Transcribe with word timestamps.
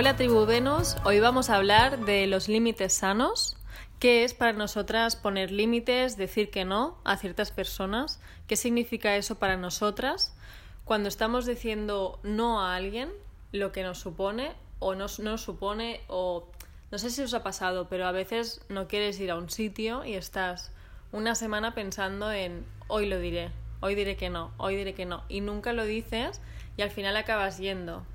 Hola 0.00 0.14
tribu 0.14 0.46
Venus, 0.46 0.96
hoy 1.02 1.18
vamos 1.18 1.50
a 1.50 1.56
hablar 1.56 2.04
de 2.04 2.28
los 2.28 2.46
límites 2.46 2.92
sanos. 2.92 3.56
¿Qué 3.98 4.22
es 4.22 4.32
para 4.32 4.52
nosotras 4.52 5.16
poner 5.16 5.50
límites, 5.50 6.16
decir 6.16 6.52
que 6.52 6.64
no 6.64 6.98
a 7.02 7.16
ciertas 7.16 7.50
personas? 7.50 8.20
¿Qué 8.46 8.54
significa 8.54 9.16
eso 9.16 9.40
para 9.40 9.56
nosotras? 9.56 10.36
Cuando 10.84 11.08
estamos 11.08 11.46
diciendo 11.46 12.20
no 12.22 12.60
a 12.60 12.76
alguien, 12.76 13.10
lo 13.50 13.72
que 13.72 13.82
nos 13.82 13.98
supone 13.98 14.52
o 14.78 14.94
no 14.94 15.06
no 15.18 15.36
supone 15.36 16.00
o 16.06 16.48
no 16.92 16.98
sé 16.98 17.10
si 17.10 17.22
os 17.22 17.34
ha 17.34 17.42
pasado, 17.42 17.88
pero 17.88 18.06
a 18.06 18.12
veces 18.12 18.60
no 18.68 18.86
quieres 18.86 19.18
ir 19.18 19.32
a 19.32 19.36
un 19.36 19.50
sitio 19.50 20.04
y 20.04 20.14
estás 20.14 20.70
una 21.10 21.34
semana 21.34 21.74
pensando 21.74 22.30
en 22.30 22.64
hoy 22.86 23.06
lo 23.06 23.18
diré, 23.18 23.50
hoy 23.80 23.96
diré 23.96 24.16
que 24.16 24.30
no, 24.30 24.52
hoy 24.58 24.76
diré 24.76 24.94
que 24.94 25.06
no 25.06 25.24
y 25.28 25.40
nunca 25.40 25.72
lo 25.72 25.84
dices 25.84 26.40
y 26.76 26.82
al 26.82 26.92
final 26.92 27.16
acabas 27.16 27.58
yendo. 27.58 28.06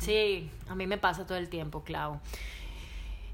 Sí, 0.00 0.50
a 0.68 0.74
mí 0.74 0.86
me 0.86 0.98
pasa 0.98 1.26
todo 1.26 1.38
el 1.38 1.48
tiempo, 1.48 1.82
Clau. 1.84 2.18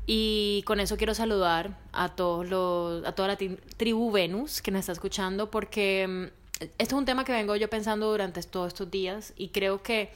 Y 0.07 0.63
con 0.67 0.79
eso 0.79 0.97
quiero 0.97 1.15
saludar 1.15 1.77
a 1.93 2.11
todos 2.11 2.49
los, 2.49 3.05
a 3.05 3.13
toda 3.13 3.29
la 3.29 3.39
tri- 3.39 3.59
tribu 3.77 4.11
Venus 4.13 4.63
que 4.63 4.71
nos 4.71 4.81
está 4.81 4.93
escuchando, 4.93 5.51
porque 5.51 6.07
mm, 6.09 6.25
este 6.61 6.75
es 6.85 6.93
un 6.93 7.05
tema 7.05 7.25
que 7.25 7.33
vengo 7.33 7.57
yo 7.57 7.69
pensando 7.69 8.09
durante 8.11 8.41
todos 8.45 8.69
estos 8.69 8.91
días 8.91 9.33
y 9.37 9.49
creo 9.49 9.83
que 9.83 10.11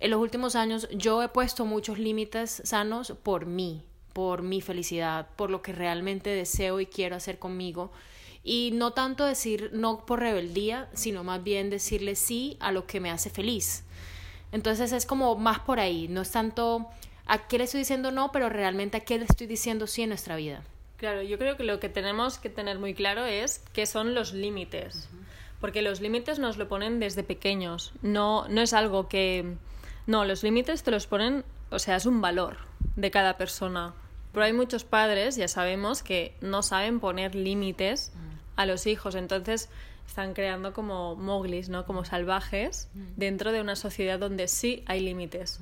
en 0.00 0.10
los 0.10 0.20
últimos 0.20 0.56
años 0.56 0.88
yo 0.90 1.22
he 1.22 1.28
puesto 1.28 1.66
muchos 1.66 1.98
límites 1.98 2.62
sanos 2.64 3.12
por 3.22 3.44
mí, 3.46 3.82
por 4.14 4.42
mi 4.42 4.60
felicidad, 4.62 5.28
por 5.36 5.50
lo 5.50 5.60
que 5.62 5.72
realmente 5.72 6.30
deseo 6.30 6.80
y 6.80 6.86
quiero 6.86 7.16
hacer 7.16 7.38
conmigo. 7.38 7.92
Y 8.42 8.70
no 8.74 8.92
tanto 8.92 9.24
decir 9.24 9.70
no 9.72 10.04
por 10.04 10.20
rebeldía, 10.20 10.88
sino 10.94 11.24
más 11.24 11.42
bien 11.44 11.70
decirle 11.70 12.14
sí 12.14 12.56
a 12.60 12.72
lo 12.72 12.86
que 12.86 13.00
me 13.00 13.10
hace 13.10 13.30
feliz. 13.30 13.83
Entonces 14.54 14.92
es 14.92 15.04
como 15.04 15.34
más 15.34 15.58
por 15.58 15.80
ahí, 15.80 16.06
no 16.06 16.22
es 16.22 16.30
tanto 16.30 16.88
a 17.26 17.48
qué 17.48 17.58
le 17.58 17.64
estoy 17.64 17.80
diciendo 17.80 18.12
no, 18.12 18.30
pero 18.30 18.48
realmente 18.48 18.98
a 18.98 19.00
qué 19.00 19.18
le 19.18 19.24
estoy 19.24 19.48
diciendo 19.48 19.88
sí 19.88 20.02
en 20.02 20.10
nuestra 20.10 20.36
vida. 20.36 20.62
Claro, 20.96 21.22
yo 21.22 21.38
creo 21.38 21.56
que 21.56 21.64
lo 21.64 21.80
que 21.80 21.88
tenemos 21.88 22.38
que 22.38 22.50
tener 22.50 22.78
muy 22.78 22.94
claro 22.94 23.24
es 23.24 23.64
qué 23.72 23.84
son 23.84 24.14
los 24.14 24.32
límites. 24.32 25.08
Porque 25.60 25.82
los 25.82 26.00
límites 26.00 26.38
nos 26.38 26.56
lo 26.56 26.68
ponen 26.68 27.00
desde 27.00 27.24
pequeños. 27.24 27.94
No, 28.00 28.46
no 28.46 28.60
es 28.60 28.74
algo 28.74 29.08
que. 29.08 29.56
No, 30.06 30.24
los 30.24 30.44
límites 30.44 30.84
te 30.84 30.92
los 30.92 31.08
ponen. 31.08 31.44
O 31.70 31.80
sea, 31.80 31.96
es 31.96 32.06
un 32.06 32.20
valor 32.20 32.58
de 32.94 33.10
cada 33.10 33.36
persona. 33.36 33.92
Pero 34.32 34.46
hay 34.46 34.52
muchos 34.52 34.84
padres, 34.84 35.34
ya 35.34 35.48
sabemos, 35.48 36.04
que 36.04 36.36
no 36.40 36.62
saben 36.62 37.00
poner 37.00 37.34
límites 37.34 38.12
a 38.54 38.66
los 38.66 38.86
hijos. 38.86 39.16
Entonces 39.16 39.68
están 40.06 40.34
creando 40.34 40.72
como 40.72 41.16
moglis, 41.16 41.68
¿no? 41.68 41.84
Como 41.84 42.04
salvajes 42.04 42.88
dentro 43.16 43.52
de 43.52 43.60
una 43.60 43.76
sociedad 43.76 44.18
donde 44.18 44.48
sí 44.48 44.84
hay 44.86 45.00
límites. 45.00 45.60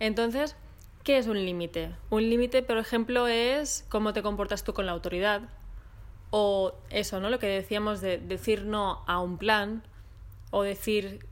Entonces, 0.00 0.56
¿qué 1.02 1.18
es 1.18 1.26
un 1.26 1.44
límite? 1.44 1.94
Un 2.10 2.28
límite, 2.28 2.62
por 2.62 2.78
ejemplo, 2.78 3.26
es 3.28 3.84
cómo 3.88 4.12
te 4.12 4.22
comportas 4.22 4.64
tú 4.64 4.74
con 4.74 4.86
la 4.86 4.92
autoridad. 4.92 5.42
O 6.30 6.74
eso, 6.90 7.20
¿no? 7.20 7.30
Lo 7.30 7.38
que 7.38 7.46
decíamos 7.46 8.00
de 8.00 8.18
decir 8.18 8.64
no 8.64 9.04
a 9.06 9.20
un 9.20 9.38
plan 9.38 9.82
o 10.50 10.62
decir 10.62 11.26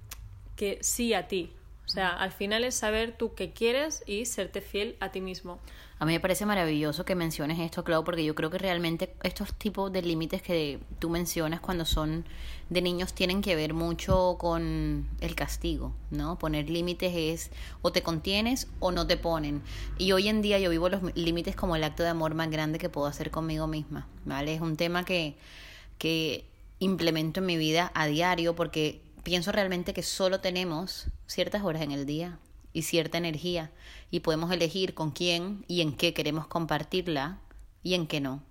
que 0.55 0.79
sí 0.81 1.12
a 1.15 1.27
ti. 1.29 1.53
Sea, 1.93 2.09
al 2.09 2.33
final 2.33 2.65
es 2.65 2.75
saber 2.75 3.15
tú 3.19 3.35
qué 3.35 3.53
quieres 3.53 4.03
y 4.07 4.25
serte 4.25 4.63
fiel 4.63 4.97
a 5.01 5.11
ti 5.11 5.21
mismo. 5.21 5.59
A 5.99 6.07
mí 6.07 6.15
me 6.15 6.21
parece 6.21 6.47
maravilloso 6.47 7.05
que 7.05 7.15
menciones 7.15 7.59
esto, 7.59 7.85
Clau, 7.85 8.03
porque 8.03 8.25
yo 8.25 8.35
creo 8.35 8.49
que 8.49 8.57
realmente 8.57 9.15
estos 9.23 9.53
tipos 9.53 9.93
de 9.93 10.01
límites 10.01 10.41
que 10.41 10.81
tú 10.99 11.11
mencionas 11.11 11.61
cuando 11.61 11.85
son 11.85 12.25
de 12.71 12.81
niños 12.81 13.13
tienen 13.13 13.43
que 13.43 13.55
ver 13.57 13.75
mucho 13.75 14.37
con 14.39 15.07
el 15.21 15.35
castigo, 15.35 15.93
¿no? 16.11 16.39
Poner 16.39 16.71
límites 16.71 17.13
es 17.15 17.51
o 17.83 17.93
te 17.93 18.03
contienes 18.03 18.69
o 18.81 18.91
no 18.91 19.07
te 19.07 19.19
ponen. 19.19 19.63
Y 19.99 20.13
hoy 20.13 20.29
en 20.29 20.41
día 20.41 20.59
yo 20.59 20.71
vivo 20.71 20.89
los 20.89 21.15
límites 21.15 21.55
como 21.55 21.77
el 21.77 21.85
acto 21.85 22.03
de 22.05 22.09
amor 22.09 22.35
más 22.35 22.51
grande 22.51 22.79
que 22.79 22.89
puedo 22.89 23.07
hacer 23.07 23.31
conmigo 23.31 23.67
misma, 23.67 24.09
¿vale? 24.25 24.55
Es 24.55 24.63
un 24.63 24.79
tema 24.79 25.05
que, 25.05 25.37
que 25.99 26.47
implemento 26.79 27.41
en 27.41 27.47
mi 27.47 27.59
vida 27.59 27.93
a 27.95 28.07
diario 28.07 28.57
porque 28.57 29.03
pienso 29.22 29.53
realmente 29.53 29.94
que 29.94 30.03
solo 30.03 30.41
tenemos 30.41 31.06
ciertas 31.27 31.62
horas 31.62 31.83
en 31.83 31.93
el 31.93 32.06
día 32.06 32.38
y 32.72 32.83
cierta 32.83 33.19
energía 33.19 33.71
y 34.10 34.21
podemos 34.21 34.50
elegir 34.53 34.94
con 34.94 35.10
quién 35.10 35.65
y 35.69 35.81
en 35.81 35.94
qué 35.94 36.15
queremos 36.15 36.47
compartirla 36.47 37.38
y 37.82 37.94
en 37.94 38.06
qué 38.06 38.21
no. 38.21 38.43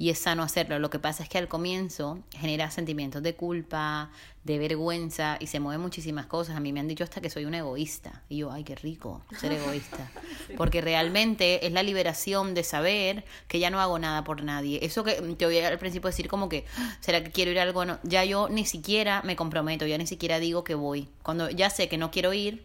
Y 0.00 0.10
es 0.10 0.18
sano 0.20 0.44
hacerlo. 0.44 0.78
Lo 0.78 0.90
que 0.90 1.00
pasa 1.00 1.24
es 1.24 1.28
que 1.28 1.38
al 1.38 1.48
comienzo 1.48 2.20
genera 2.30 2.70
sentimientos 2.70 3.20
de 3.22 3.34
culpa, 3.34 4.10
de 4.44 4.58
vergüenza 4.58 5.36
y 5.40 5.48
se 5.48 5.58
mueven 5.58 5.80
muchísimas 5.80 6.26
cosas. 6.26 6.56
A 6.56 6.60
mí 6.60 6.72
me 6.72 6.78
han 6.78 6.86
dicho 6.86 7.02
hasta 7.02 7.20
que 7.20 7.30
soy 7.30 7.46
un 7.46 7.54
egoísta. 7.54 8.22
Y 8.28 8.38
yo, 8.38 8.52
ay, 8.52 8.62
qué 8.62 8.76
rico 8.76 9.22
ser 9.36 9.52
egoísta. 9.52 10.08
Porque 10.56 10.80
realmente 10.80 11.66
es 11.66 11.72
la 11.72 11.82
liberación 11.82 12.54
de 12.54 12.62
saber 12.62 13.24
que 13.48 13.58
ya 13.58 13.70
no 13.70 13.80
hago 13.80 13.98
nada 13.98 14.22
por 14.22 14.44
nadie. 14.44 14.78
Eso 14.82 15.02
que 15.02 15.14
te 15.14 15.46
oí 15.46 15.58
al 15.58 15.78
principio 15.78 16.08
decir 16.08 16.28
como 16.28 16.48
que, 16.48 16.64
¿será 17.00 17.24
que 17.24 17.32
quiero 17.32 17.50
ir 17.50 17.58
a 17.58 17.62
algo? 17.62 17.84
No, 17.84 17.98
ya 18.04 18.24
yo 18.24 18.48
ni 18.48 18.64
siquiera 18.66 19.22
me 19.22 19.34
comprometo, 19.34 19.84
ya 19.84 19.98
ni 19.98 20.06
siquiera 20.06 20.38
digo 20.38 20.62
que 20.62 20.76
voy. 20.76 21.08
Cuando 21.24 21.50
ya 21.50 21.70
sé 21.70 21.88
que 21.88 21.98
no 21.98 22.12
quiero 22.12 22.32
ir, 22.32 22.64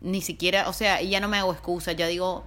ni 0.00 0.22
siquiera, 0.22 0.68
o 0.68 0.72
sea, 0.72 1.02
y 1.02 1.10
ya 1.10 1.20
no 1.20 1.28
me 1.28 1.38
hago 1.38 1.52
excusas, 1.52 1.96
ya 1.96 2.06
digo, 2.06 2.44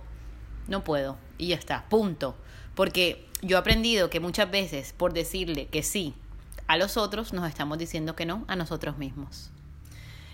no 0.68 0.84
puedo, 0.84 1.18
y 1.38 1.48
ya 1.48 1.56
está, 1.56 1.86
punto. 1.90 2.36
Porque 2.76 3.26
yo 3.42 3.58
he 3.58 3.59
aprendido 3.59 4.09
que 4.09 4.20
muchas 4.20 4.50
veces 4.50 4.94
por 4.94 5.14
decirle 5.14 5.68
que 5.68 5.84
sí 5.84 6.14
a 6.68 6.78
los 6.78 6.96
otros, 6.96 7.34
nos 7.34 7.50
estamos 7.50 7.78
diciendo 7.78 8.16
que 8.16 8.26
no 8.26 8.46
a 8.48 8.56
nosotros 8.56 8.98
mismos. 8.98 9.50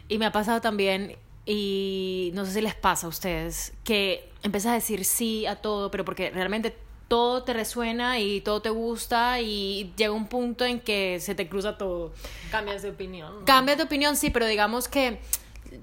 Y 0.08 0.20
me 0.20 0.28
ha 0.28 0.32
pasado 0.32 0.62
también, 0.62 1.16
y 1.46 2.32
no 2.36 2.46
sé 2.46 2.54
si 2.54 2.62
les 2.62 2.76
pasa 2.76 3.08
a 3.08 3.10
ustedes, 3.10 3.74
que 3.84 4.30
empiezas 4.44 4.72
a 4.72 4.76
decir 4.76 5.04
sí 5.04 5.48
a 5.48 5.56
todo, 5.56 5.90
pero 5.90 6.06
porque 6.06 6.30
realmente 6.30 6.78
todo 7.08 7.44
te 7.44 7.54
resuena 7.54 8.20
y 8.20 8.42
todo 8.42 8.62
te 8.62 8.70
gusta 8.70 9.42
y 9.42 9.94
llega 9.96 10.12
un 10.12 10.28
punto 10.28 10.66
en 10.66 10.80
que 10.80 11.20
se 11.20 11.36
te 11.36 11.48
cruza 11.48 11.78
todo. 11.78 12.14
Cambias 12.52 12.82
de 12.84 12.90
opinión. 12.90 13.40
¿no? 13.40 13.46
Cambias 13.46 13.78
de 13.78 13.86
opinión, 13.86 14.16
sí, 14.16 14.30
pero 14.30 14.46
digamos 14.46 14.88
que 14.88 15.20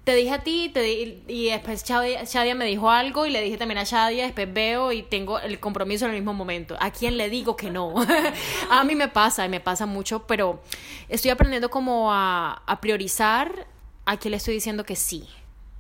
te 0.05 0.15
dije 0.15 0.31
a 0.33 0.43
ti 0.43 0.71
te 0.73 0.81
di- 0.81 1.23
y 1.29 1.47
después 1.51 1.85
Shadia, 1.85 2.55
me 2.55 2.65
dijo 2.65 2.91
algo 2.91 3.27
y 3.27 3.31
le 3.31 3.41
dije 3.43 3.57
también 3.57 3.79
a 3.79 3.85
Shadia, 3.85 4.25
después 4.25 4.53
veo 4.53 4.93
y 4.93 5.03
tengo 5.03 5.39
el 5.39 5.61
compromiso 5.61 6.05
en 6.05 6.13
el 6.13 6.17
mismo 6.19 6.35
momento. 6.35 6.77
¿A 6.81 6.91
quién 6.91 7.17
le 7.17 7.31
digo 7.31 7.57
que 7.57 7.71
no? 7.71 7.95
a 8.71 8.85
mí 8.85 8.95
me 8.95 9.09
pasa 9.09 9.45
y 9.47 9.49
me 9.49 9.61
pasa 9.61 9.87
mucho, 9.87 10.27
pero 10.27 10.61
estoy 11.09 11.31
aprendiendo 11.31 11.71
como 11.71 12.13
a, 12.13 12.63
a 12.67 12.81
priorizar 12.81 13.67
a 14.05 14.17
quién 14.19 14.33
le 14.33 14.37
estoy 14.37 14.55
diciendo 14.55 14.85
que 14.85 14.97
sí 14.97 15.27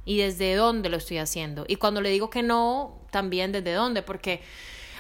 y 0.04 0.19
desde 0.19 0.54
dónde 0.54 0.88
lo 0.88 0.97
estoy 0.97 1.19
haciendo. 1.19 1.65
Y 1.69 1.76
cuando 1.76 2.00
le 2.00 2.10
digo 2.10 2.31
que 2.31 2.42
no, 2.42 2.98
también 3.10 3.53
desde 3.53 3.72
dónde, 3.72 4.03
porque 4.03 4.41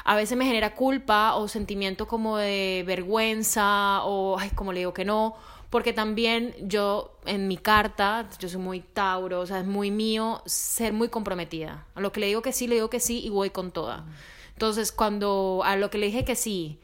a 0.04 0.16
veces 0.16 0.36
me 0.36 0.44
genera 0.44 0.74
culpa 0.74 1.34
o 1.34 1.48
sentimiento 1.48 2.06
como 2.06 2.36
de 2.36 2.84
vergüenza 2.86 4.02
o, 4.04 4.38
ay, 4.38 4.50
como 4.50 4.72
le 4.72 4.80
digo 4.80 4.92
que 4.92 5.04
no, 5.04 5.34
porque 5.74 5.92
también 5.92 6.54
yo 6.60 7.18
en 7.26 7.48
mi 7.48 7.56
carta, 7.56 8.28
yo 8.38 8.48
soy 8.48 8.60
muy 8.60 8.78
Tauro, 8.78 9.40
o 9.40 9.46
sea, 9.46 9.58
es 9.58 9.66
muy 9.66 9.90
mío 9.90 10.40
ser 10.46 10.92
muy 10.92 11.08
comprometida. 11.08 11.84
A 11.96 12.00
lo 12.00 12.12
que 12.12 12.20
le 12.20 12.28
digo 12.28 12.42
que 12.42 12.52
sí, 12.52 12.68
le 12.68 12.76
digo 12.76 12.90
que 12.90 13.00
sí 13.00 13.20
y 13.24 13.28
voy 13.28 13.50
con 13.50 13.72
toda. 13.72 14.06
Entonces, 14.52 14.92
cuando 14.92 15.62
a 15.64 15.74
lo 15.74 15.90
que 15.90 15.98
le 15.98 16.06
dije 16.06 16.24
que 16.24 16.36
sí, 16.36 16.78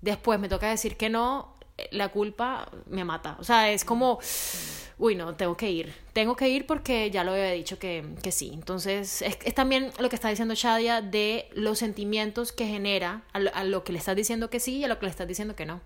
después 0.00 0.40
me 0.40 0.48
toca 0.48 0.68
decir 0.68 0.96
que 0.96 1.08
no, 1.08 1.54
eh, 1.78 1.86
la 1.92 2.08
culpa 2.08 2.68
me 2.86 3.04
mata. 3.04 3.36
O 3.38 3.44
sea, 3.44 3.70
es 3.70 3.84
como, 3.84 4.18
uy, 4.98 5.14
no, 5.14 5.36
tengo 5.36 5.56
que 5.56 5.70
ir. 5.70 5.94
Tengo 6.12 6.34
que 6.34 6.48
ir 6.48 6.66
porque 6.66 7.12
ya 7.12 7.22
lo 7.22 7.30
había 7.30 7.52
dicho 7.52 7.78
que, 7.78 8.04
que 8.24 8.32
sí. 8.32 8.50
Entonces, 8.52 9.22
es, 9.22 9.54
también 9.54 9.92
lo 10.00 10.08
que 10.08 10.16
está 10.16 10.30
diciendo 10.30 10.54
Shadia 10.56 11.00
de 11.00 11.48
los 11.52 11.78
sentimientos 11.78 12.50
que 12.50 12.66
genera 12.66 13.22
a 13.32 13.38
lo, 13.38 13.54
a 13.54 13.62
lo 13.62 13.84
que 13.84 13.92
le 13.92 14.00
estás 14.00 14.16
diciendo 14.16 14.50
que 14.50 14.58
sí 14.58 14.78
y 14.78 14.84
a 14.84 14.88
lo 14.88 14.98
que 14.98 15.06
le 15.06 15.10
estás 15.10 15.28
diciendo 15.28 15.54
que 15.54 15.64
no. 15.64 15.80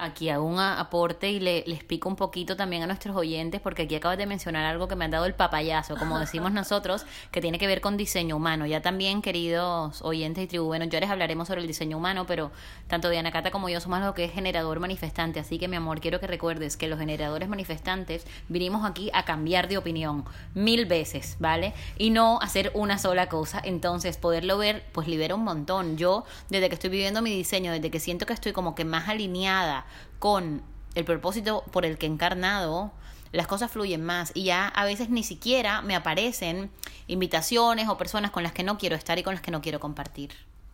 Aquí 0.00 0.28
hago 0.28 0.44
un 0.44 0.60
aporte 0.60 1.28
y 1.30 1.40
le, 1.40 1.64
les 1.66 1.78
explico 1.78 2.08
un 2.08 2.14
poquito 2.14 2.56
también 2.56 2.84
a 2.84 2.86
nuestros 2.86 3.16
oyentes, 3.16 3.60
porque 3.60 3.82
aquí 3.82 3.96
acabas 3.96 4.16
de 4.16 4.26
mencionar 4.26 4.64
algo 4.64 4.86
que 4.86 4.94
me 4.94 5.06
ha 5.06 5.08
dado 5.08 5.26
el 5.26 5.34
papayazo, 5.34 5.96
como 5.96 6.20
decimos 6.20 6.52
nosotros, 6.52 7.04
que 7.32 7.40
tiene 7.40 7.58
que 7.58 7.66
ver 7.66 7.80
con 7.80 7.96
diseño 7.96 8.36
humano. 8.36 8.64
Ya 8.64 8.80
también, 8.80 9.22
queridos 9.22 10.00
oyentes 10.02 10.44
y 10.44 10.46
tribu, 10.46 10.66
bueno, 10.66 10.84
ya 10.84 11.00
les 11.00 11.10
hablaremos 11.10 11.48
sobre 11.48 11.62
el 11.62 11.66
diseño 11.66 11.96
humano, 11.96 12.26
pero 12.28 12.52
tanto 12.86 13.10
Diana 13.10 13.32
Cata 13.32 13.50
como 13.50 13.68
yo 13.68 13.80
somos 13.80 14.00
lo 14.00 14.14
que 14.14 14.24
es 14.24 14.32
generador 14.32 14.78
manifestante. 14.78 15.40
Así 15.40 15.58
que, 15.58 15.66
mi 15.66 15.74
amor, 15.74 16.00
quiero 16.00 16.20
que 16.20 16.28
recuerdes 16.28 16.76
que 16.76 16.86
los 16.86 17.00
generadores 17.00 17.48
manifestantes 17.48 18.24
vinimos 18.48 18.88
aquí 18.88 19.10
a 19.12 19.24
cambiar 19.24 19.66
de 19.66 19.78
opinión 19.78 20.24
mil 20.54 20.86
veces, 20.86 21.36
¿vale? 21.40 21.74
Y 21.96 22.10
no 22.10 22.38
hacer 22.40 22.70
una 22.74 22.98
sola 22.98 23.28
cosa. 23.28 23.60
Entonces, 23.64 24.16
poderlo 24.16 24.58
ver, 24.58 24.84
pues 24.92 25.08
libera 25.08 25.34
un 25.34 25.42
montón. 25.42 25.96
Yo, 25.96 26.24
desde 26.50 26.68
que 26.68 26.74
estoy 26.74 26.90
viviendo 26.90 27.20
mi 27.20 27.34
diseño, 27.34 27.72
desde 27.72 27.90
que 27.90 27.98
siento 27.98 28.26
que 28.26 28.32
estoy 28.32 28.52
como 28.52 28.76
que 28.76 28.84
más 28.84 29.08
alineada, 29.08 29.86
con 30.18 30.62
el 30.94 31.04
propósito 31.04 31.64
por 31.72 31.84
el 31.84 31.98
que 31.98 32.06
he 32.06 32.08
encarnado, 32.08 32.92
las 33.32 33.46
cosas 33.46 33.70
fluyen 33.70 34.04
más 34.04 34.32
y 34.34 34.44
ya 34.44 34.68
a 34.68 34.84
veces 34.84 35.10
ni 35.10 35.22
siquiera 35.22 35.82
me 35.82 35.94
aparecen 35.94 36.70
invitaciones 37.06 37.88
o 37.88 37.98
personas 37.98 38.30
con 38.30 38.42
las 38.42 38.52
que 38.52 38.62
no 38.62 38.78
quiero 38.78 38.96
estar 38.96 39.18
y 39.18 39.22
con 39.22 39.34
las 39.34 39.42
que 39.42 39.50
no 39.50 39.60
quiero 39.60 39.80
compartir. 39.80 40.30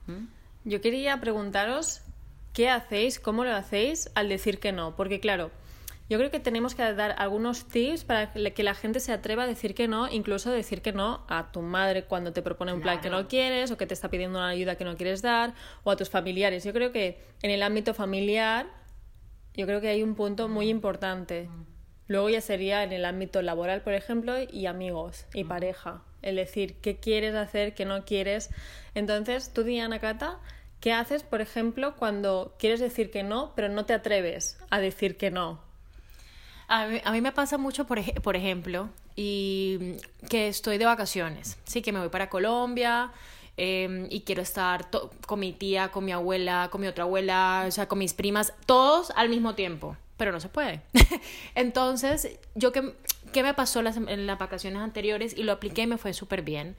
¿Mm? 0.07 0.27
Yo 0.65 0.81
quería 0.81 1.21
preguntaros 1.21 2.03
qué 2.53 2.71
hacéis, 2.71 3.19
cómo 3.19 3.45
lo 3.45 3.55
hacéis 3.55 4.11
al 4.15 4.29
decir 4.29 4.61
que 4.61 4.73
no, 4.73 4.97
porque 4.97 5.21
claro, 5.21 5.51
yo 6.09 6.19
creo 6.19 6.31
que 6.31 6.41
tenemos 6.41 6.75
que 6.75 6.83
dar 6.95 7.15
algunos 7.19 7.65
tips 7.67 8.05
para 8.05 8.33
que 8.33 8.63
la 8.63 8.75
gente 8.75 9.01
se 9.01 9.13
atreva 9.13 9.45
a 9.45 9.47
decir 9.47 9.75
que 9.75 9.89
no, 9.89 10.11
incluso 10.11 10.51
decir 10.51 10.83
que 10.83 10.93
no 10.93 11.25
a 11.29 11.51
tu 11.51 11.63
madre 11.63 12.05
cuando 12.05 12.33
te 12.33 12.43
propone 12.43 12.75
un 12.75 12.83
plan 12.83 13.01
que 13.01 13.09
no 13.09 13.27
quieres 13.27 13.71
o 13.71 13.79
que 13.79 13.87
te 13.87 13.95
está 13.95 14.11
pidiendo 14.11 14.39
una 14.39 14.49
ayuda 14.49 14.77
que 14.77 14.85
no 14.85 14.97
quieres 14.97 15.23
dar 15.23 15.55
o 15.83 15.91
a 15.91 15.97
tus 15.97 16.11
familiares. 16.11 16.63
Yo 16.63 16.75
creo 16.75 16.93
que 16.93 17.25
en 17.41 17.51
el 17.51 17.63
ámbito 17.63 17.95
familiar 17.95 18.67
yo 19.55 19.67
creo 19.67 19.81
que 19.81 19.89
hay 19.89 20.03
un 20.03 20.15
punto 20.15 20.49
muy 20.49 20.69
importante. 20.69 21.49
Luego 22.07 22.29
ya 22.29 22.41
sería 22.41 22.83
en 22.83 22.93
el 22.93 23.05
ámbito 23.05 23.41
laboral, 23.41 23.83
por 23.83 23.95
ejemplo, 23.95 24.35
y 24.41 24.67
amigos 24.67 25.27
y 25.33 25.45
pareja. 25.45 26.03
Es 26.23 26.35
decir, 26.35 26.77
qué 26.81 26.97
quieres 26.97 27.35
hacer, 27.35 27.75
qué 27.75 27.85
no 27.85 28.05
quieres. 28.05 28.51
Entonces, 28.95 29.53
tú, 29.53 29.63
Diana 29.63 30.01
Cata, 30.01 30.39
¿qué 30.81 30.93
haces, 30.93 31.23
por 31.23 31.41
ejemplo, 31.41 31.95
cuando 31.97 32.55
quieres 32.59 32.81
decir 32.81 33.11
que 33.11 33.23
no, 33.23 33.53
pero 33.55 33.69
no 33.69 33.87
te 33.87 33.95
atreves 33.95 34.59
a 34.71 34.81
decir 34.81 35.17
que 35.17 35.31
no? 35.31 35.61
A 36.67 36.87
mí, 37.13 37.21
me 37.21 37.33
pasa 37.33 37.59
mucho, 37.59 37.87
por, 37.87 38.03
por 38.23 38.37
ejemplo, 38.37 38.89
y 39.17 39.97
que 40.29 40.49
estoy 40.49 40.79
de 40.79 40.87
vacaciones. 40.87 41.59
Sí, 41.65 41.83
que 41.83 41.93
me 41.93 42.01
voy 42.01 42.09
para 42.09 42.29
Colombia 42.29 43.13
Em, 43.57 44.09
y 44.11 44.23
quiero 44.23 44.43
estar 44.43 44.89
con 45.27 45.39
mi 45.39 45.53
tía, 45.53 45.93
con 45.93 46.05
mi 46.05 46.13
abuela, 46.13 46.69
con 46.73 46.81
mi 46.81 46.89
otra 46.89 47.05
abuela, 47.05 47.65
o 47.69 47.71
sea, 47.71 47.87
con 47.87 47.99
mis 47.99 48.13
primas, 48.13 48.53
todos 48.67 49.13
al 49.15 49.29
mismo 49.29 49.55
tiempo, 49.55 49.97
pero 50.17 50.33
no 50.33 50.41
se 50.41 50.49
puede. 50.49 50.81
Entonces, 51.55 52.39
yo 52.57 52.73
que, 52.73 52.95
¿qué 53.33 53.45
me 53.45 53.55
pasó 53.55 53.81
las, 53.83 53.97
en 53.97 54.27
las 54.27 54.39
vacaciones 54.39 54.83
anteriores 54.83 55.37
y 55.37 55.45
lo 55.45 55.53
apliqué 55.53 55.83
y 55.83 55.87
me 55.87 55.99
fue 55.99 56.13
súper 56.13 56.43
bien? 56.43 56.77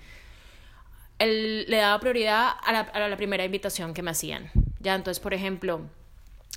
le 1.18 1.78
daba 1.78 1.98
prioridad 2.02 2.52
a 2.62 2.74
la, 2.74 2.80
a 2.82 3.08
la 3.08 3.16
primera 3.16 3.46
invitación 3.46 3.94
que 3.94 4.02
me 4.02 4.12
hacían. 4.12 4.52
Ya, 4.82 4.96
entonces, 4.96 5.22
por 5.22 5.34
ejemplo, 5.34 5.80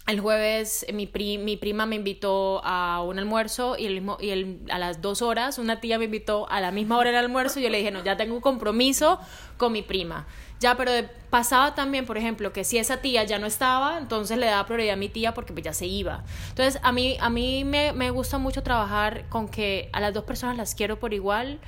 el 0.07 0.21
jueves 0.21 0.87
mi, 0.93 1.11
mi 1.39 1.57
prima 1.57 1.85
me 1.85 1.97
invitó 1.97 2.63
a 2.65 3.03
un 3.03 3.19
almuerzo 3.19 3.77
y, 3.77 3.87
el 3.87 4.03
y 4.21 4.31
el, 4.31 4.61
a 4.71 4.79
las 4.79 5.03
dos 5.03 5.21
horas 5.21 5.59
una 5.59 5.81
tía 5.81 5.99
me 5.99 6.07
invitó 6.07 6.49
a 6.51 6.61
la 6.61 6.71
misma 6.71 6.97
hora 6.97 7.11
del 7.11 7.19
almuerzo 7.19 7.61
y 7.61 7.65
yo 7.65 7.69
le 7.69 7.79
dije, 7.79 7.91
no, 7.91 8.03
ya 8.03 8.17
tengo 8.17 8.35
un 8.35 8.41
compromiso 8.41 9.21
con 9.59 9.73
mi 9.73 9.83
prima. 9.83 10.27
Ya, 10.61 10.77
pero 10.77 10.91
pasaba 11.31 11.75
también, 11.75 12.05
por 12.05 12.19
ejemplo, 12.19 12.53
que 12.53 12.65
si 12.65 12.79
esa 12.79 12.97
tía 12.97 13.23
ya 13.25 13.39
no 13.39 13.47
estaba, 13.47 13.99
entonces 13.99 14.39
le 14.39 14.47
daba 14.47 14.67
prioridad 14.67 14.95
a 14.95 14.97
mi 14.97 15.09
tía 15.09 15.33
porque 15.33 15.53
pues, 15.53 15.65
ya 15.65 15.73
se 15.73 15.87
iba. 15.87 16.25
Entonces, 16.49 16.81
a 16.83 16.91
mí, 16.91 17.17
a 17.21 17.31
mí 17.31 17.65
me, 17.65 17.93
me 17.93 18.11
gusta 18.11 18.39
mucho 18.39 18.63
trabajar 18.63 19.29
con 19.29 19.49
que 19.49 19.89
a 19.93 20.01
las 20.01 20.15
dos 20.15 20.25
personas 20.25 20.57
las 20.57 20.75
quiero 20.75 20.99
por 20.99 21.15
igual, 21.15 21.61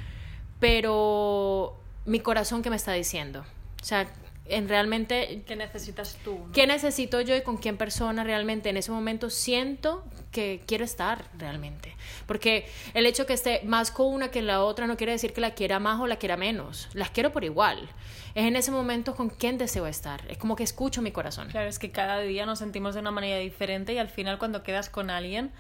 pero 0.59 1.77
mi 2.05 2.19
corazón 2.21 2.63
que 2.63 2.71
me 2.71 2.77
está 2.77 2.93
diciendo. 2.93 3.45
O 3.81 3.85
sea, 3.85 4.09
en 4.51 4.69
realmente... 4.69 5.43
¿Qué 5.47 5.57
necesitas 5.57 6.17
tú? 6.25 6.39
¿Qué 6.53 6.67
necesito 6.67 7.21
yo 7.21 7.37
y 7.37 7.43
con 7.43 7.57
quién 7.57 7.77
persona 7.77 8.25
realmente 8.25 8.69
en 8.69 8.77
ese 8.77 8.91
momento 8.91 9.31
siento 9.31 10.05
que 10.33 10.63
quiero 10.67 10.85
estar 10.85 11.25
realmente? 11.39 11.95
Porque 12.27 12.69
el 12.95 13.07
hecho 13.07 13.27
que 13.27 13.33
esté 13.33 13.63
más 13.65 13.91
con 13.91 14.07
una 14.07 14.31
que 14.31 14.43
la 14.43 14.63
otra 14.63 14.87
no 14.87 14.97
quiere 14.97 15.13
decir 15.13 15.33
que 15.33 15.41
la 15.41 15.55
quiera 15.55 15.79
más 15.79 16.01
o 16.01 16.07
la 16.07 16.17
quiera 16.17 16.37
menos. 16.37 16.89
Las 16.93 17.11
quiero 17.11 17.33
por 17.33 17.45
igual. 17.45 17.89
Es 18.35 18.45
en 18.45 18.57
ese 18.57 18.71
momento 18.71 19.15
con 19.15 19.31
quién 19.31 19.59
deseo 19.59 19.87
estar. 19.87 20.23
Es 20.29 20.39
como 20.39 20.57
que 20.57 20.63
escucho 20.63 21.03
mi 21.03 21.13
corazón. 21.13 21.49
Claro, 21.49 21.69
es 21.69 21.79
que 21.79 21.91
cada 21.91 22.21
día 22.21 22.47
nos 22.47 22.59
sentimos 22.59 22.95
de 22.95 23.01
una 23.01 23.11
manera 23.11 23.39
diferente 23.39 23.93
y 23.93 23.99
al 23.99 24.09
final 24.09 24.39
cuando 24.39 24.63
quedas 24.63 24.89
con 24.89 25.11
alguien 25.11 25.53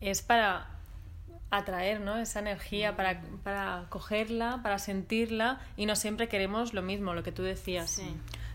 es 0.00 0.22
para 0.22 0.77
atraer 1.50 2.00
¿no? 2.00 2.16
esa 2.16 2.40
energía, 2.40 2.96
para, 2.96 3.22
para 3.42 3.86
cogerla, 3.88 4.60
para 4.62 4.78
sentirla 4.78 5.60
y 5.76 5.86
no 5.86 5.96
siempre 5.96 6.28
queremos 6.28 6.74
lo 6.74 6.82
mismo, 6.82 7.14
lo 7.14 7.22
que 7.22 7.32
tú 7.32 7.42
decías. 7.42 8.00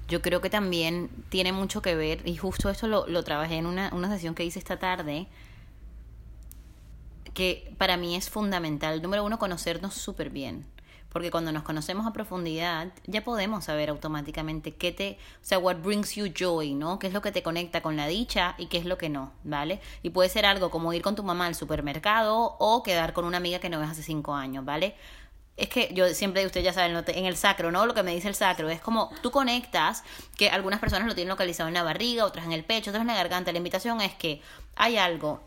Yo 0.08 0.22
creo 0.22 0.42
que 0.42 0.50
también 0.50 1.10
tiene 1.30 1.54
mucho 1.54 1.82
que 1.82 1.96
ver, 1.96 2.28
y 2.28 2.36
justo 2.36 2.70
esto 2.70 2.88
lo, 2.88 3.08
lo 3.08 3.24
trabajé 3.24 3.56
en 3.58 3.66
una, 3.66 3.90
una 3.94 4.10
sesión 4.10 4.36
que 4.36 4.44
hice 4.44 4.60
esta 4.60 4.78
tarde, 4.78 5.28
que 7.34 7.74
para 7.78 7.98
mí 7.98 8.16
es 8.16 8.30
fundamental, 8.30 9.02
número 9.02 9.24
uno, 9.24 9.40
conocernos 9.40 9.96
súper 9.96 10.30
bien 10.30 10.66
porque 11.14 11.32
cuando 11.32 11.52
nos 11.52 11.64
conocemos 11.64 12.06
a 12.06 12.12
profundidad 12.12 12.90
ya 13.06 13.24
podemos 13.24 13.66
saber 13.66 13.90
automáticamente 13.90 14.76
qué 14.76 14.92
te, 14.92 15.18
o 15.42 15.46
sea, 15.46 15.60
what 15.60 15.78
brings 15.78 16.16
you 16.16 16.26
joy, 16.28 16.74
¿no? 16.74 17.00
¿Qué 17.00 17.08
es 17.08 17.14
lo 17.14 17.22
que 17.22 17.32
te 17.32 17.44
conecta 17.44 17.82
con 17.82 17.96
la 17.96 18.08
dicha 18.08 18.56
y 18.58 18.66
qué 18.66 18.80
es 18.80 18.86
lo 18.86 18.98
que 18.98 19.10
no, 19.10 19.32
¿vale? 19.44 19.80
Y 20.02 20.10
puede 20.10 20.28
ser 20.28 20.46
algo 20.46 20.72
como 20.72 20.92
ir 20.92 21.02
con 21.04 21.16
tu 21.16 21.24
mamá 21.24 21.46
al 21.46 21.56
supermercado 21.56 22.58
o 22.60 22.84
quedar 22.84 23.14
con 23.14 23.26
una 23.26 23.38
amiga 23.38 23.60
que 23.60 23.70
no 23.70 23.80
ves 23.80 23.90
hace 23.90 24.04
cinco 24.04 24.34
años, 24.34 24.66
¿vale? 24.66 24.96
Es 25.56 25.70
que 25.70 25.92
yo 25.94 26.08
siempre, 26.10 26.44
usted 26.48 26.64
ya 26.64 26.74
saben, 26.74 27.04
en 27.08 27.26
el 27.26 27.38
sacro, 27.38 27.72
¿no? 27.72 27.86
Lo 27.86 27.94
que 27.94 28.02
me 28.02 28.16
dice 28.16 28.28
el 28.28 28.34
sacro 28.34 28.70
es 28.70 28.82
como 28.82 29.12
tú 29.22 29.30
conectas, 29.30 30.04
que 30.36 30.50
algunas 30.50 30.80
personas 30.80 31.08
lo 31.08 31.14
tienen 31.14 31.30
localizado 31.30 31.68
en 31.68 31.76
la 31.76 31.84
barriga, 31.84 32.26
otras 32.26 32.46
en 32.46 32.54
el 32.54 32.64
pecho, 32.64 32.90
otras 32.90 33.02
en 33.02 33.08
la 33.08 33.14
garganta. 33.14 33.52
La 33.52 33.60
invitación 33.60 34.02
es 34.02 34.16
que 34.16 34.42
hay 34.76 34.98
algo 34.98 35.42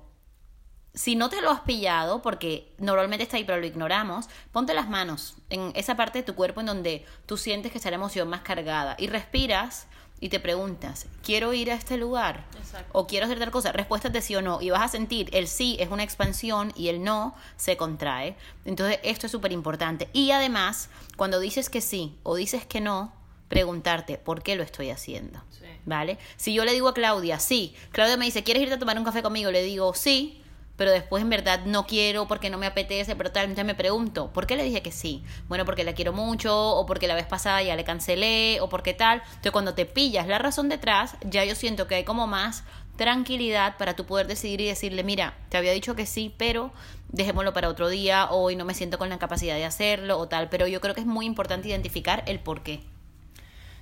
si 0.97 1.15
no 1.15 1.29
te 1.29 1.43
lo 1.43 1.51
has 1.51 1.61
pillado, 1.61 2.23
porque 2.23 2.73
normalmente 2.79 3.23
está 3.23 3.37
ahí, 3.37 3.45
pero 3.45 3.61
lo 3.61 3.67
ignoramos, 3.67 4.31
ponte 4.51 4.73
las 4.73 4.89
manos 4.89 5.37
en 5.51 5.71
esa 5.75 5.95
parte 5.95 6.21
de 6.21 6.23
tu 6.25 6.35
cuerpo 6.35 6.61
en 6.61 6.67
donde 6.67 7.05
tú 7.27 7.37
sientes 7.37 7.71
que 7.71 7.77
está 7.77 7.91
la 7.91 7.97
emoción 7.97 8.29
más 8.29 8.41
cargada 8.41 8.97
y 8.99 9.07
respiras 9.07 9.89
y 10.21 10.31
te 10.31 10.41
preguntas, 10.41 11.07
¿quiero 11.23 11.53
ir 11.53 11.71
a 11.71 11.75
este 11.75 11.99
lugar? 11.99 12.47
¿O 12.93 13.07
quiero 13.07 13.27
hacer 13.27 13.39
tal 13.39 13.51
cosa? 13.51 13.73
Respuestas 13.73 14.11
de 14.15 14.23
sí 14.23 14.35
o 14.35 14.41
no. 14.41 14.63
Y 14.63 14.71
vas 14.71 14.81
a 14.81 14.89
sentir, 14.89 15.29
el 15.35 15.47
sí 15.47 15.77
es 15.79 15.91
una 15.91 16.03
expansión 16.03 16.73
y 16.75 16.89
el 16.89 17.05
no 17.05 17.35
se 17.59 17.77
contrae. 17.77 18.35
Entonces, 18.65 18.99
esto 19.03 19.27
es 19.27 19.33
súper 19.33 19.53
importante. 19.53 20.09
Y 20.15 20.31
además, 20.31 20.89
cuando 21.17 21.39
dices 21.39 21.69
que 21.69 21.83
sí 21.83 22.17
o 22.23 22.35
dices 22.35 22.65
que 22.65 22.81
no, 22.81 23.13
preguntarte, 23.49 24.17
¿por 24.17 24.43
qué 24.43 24.57
lo 24.57 24.63
estoy 24.63 24.89
haciendo? 24.89 25.43
¿Vale? 25.85 26.17
Si 26.39 26.55
yo 26.55 26.65
le 26.65 26.73
digo 26.73 26.89
a 26.89 26.95
Claudia, 26.95 27.39
sí, 27.39 27.77
Claudia 27.93 28.17
me 28.17 28.25
dice, 28.25 28.43
¿quieres 28.43 28.63
irte 28.63 28.77
a 28.77 28.79
tomar 28.79 28.99
un 28.99 29.05
café 29.05 29.23
conmigo? 29.23 29.51
Le 29.51 29.63
digo, 29.63 29.93
sí 29.93 30.43
pero 30.77 30.91
después 30.91 31.23
en 31.23 31.31
verdad 31.31 31.65
no 31.65 31.87
quiero 31.87 32.29
porque 32.29 32.51
no 32.51 32.59
me 32.59 32.67
apetece, 32.67 33.17
pero 33.17 33.33
tal, 33.33 33.45
entonces 33.45 33.65
me 33.65 33.75
pregunto, 33.75 34.31
¿por 34.33 34.47
qué 34.47 34.57
le 34.57 34.65
dije 34.65 34.83
que 34.83 34.93
sí? 34.93 35.25
Bueno, 35.49 35.65
porque 35.65 35.85
la 35.85 35.95
quiero 35.95 36.13
mucho, 36.13 36.55
o 36.55 36.87
porque 36.87 37.09
la 37.09 37.15
vez 37.15 37.27
pasada 37.27 37.63
ya 37.63 37.77
le 37.77 37.85
cancelé, 37.85 38.61
o 38.61 38.69
porque 38.69 38.95
tal. 38.95 39.23
Entonces 39.27 39.53
cuando 39.53 39.75
te 39.75 39.87
pillas 39.87 40.27
la 40.27 40.39
razón 40.39 40.69
detrás, 40.69 41.17
ya 41.25 41.45
yo 41.45 41.55
siento 41.55 41.87
que 41.87 41.97
hay 41.97 42.05
como 42.05 42.27
más 42.27 42.65
tranquilidad 42.97 43.77
para 43.77 43.95
tú 43.95 44.05
poder 44.07 44.27
decidir 44.27 44.61
y 44.61 44.67
decirle, 44.67 45.03
mira, 45.05 45.35
te 45.49 45.57
había 45.57 45.73
dicho 45.73 45.95
que 45.95 46.07
sí, 46.07 46.35
pero 46.37 46.73
dejémoslo 47.09 47.53
para 47.53 47.69
otro 47.69 47.89
día, 47.89 48.31
hoy 48.31 48.57
no 48.57 48.65
me 48.65 48.75
siento 48.75 48.99
con 48.99 49.09
la 49.09 49.19
capacidad 49.19 49.55
de 49.55 49.65
hacerlo, 49.65 50.19
o 50.19 50.29
tal. 50.29 50.49
Pero 50.49 50.67
yo 50.67 50.81
creo 50.81 50.95
que 50.95 51.01
es 51.01 51.07
muy 51.07 51.27
importante 51.27 51.69
identificar 51.69 52.23
el 52.27 52.41
por 52.41 52.63
qué. 52.63 52.81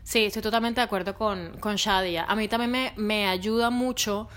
Sí, 0.02 0.26
estoy 0.26 0.42
totalmente 0.42 0.80
de 0.80 0.84
acuerdo 0.84 1.14
con, 1.14 1.56
con 1.60 1.76
Shadia. 1.76 2.24
A 2.24 2.36
mí 2.36 2.46
también 2.46 2.70
me, 2.70 2.92
me 2.96 3.26
ayuda 3.26 3.70
mucho 3.70 4.28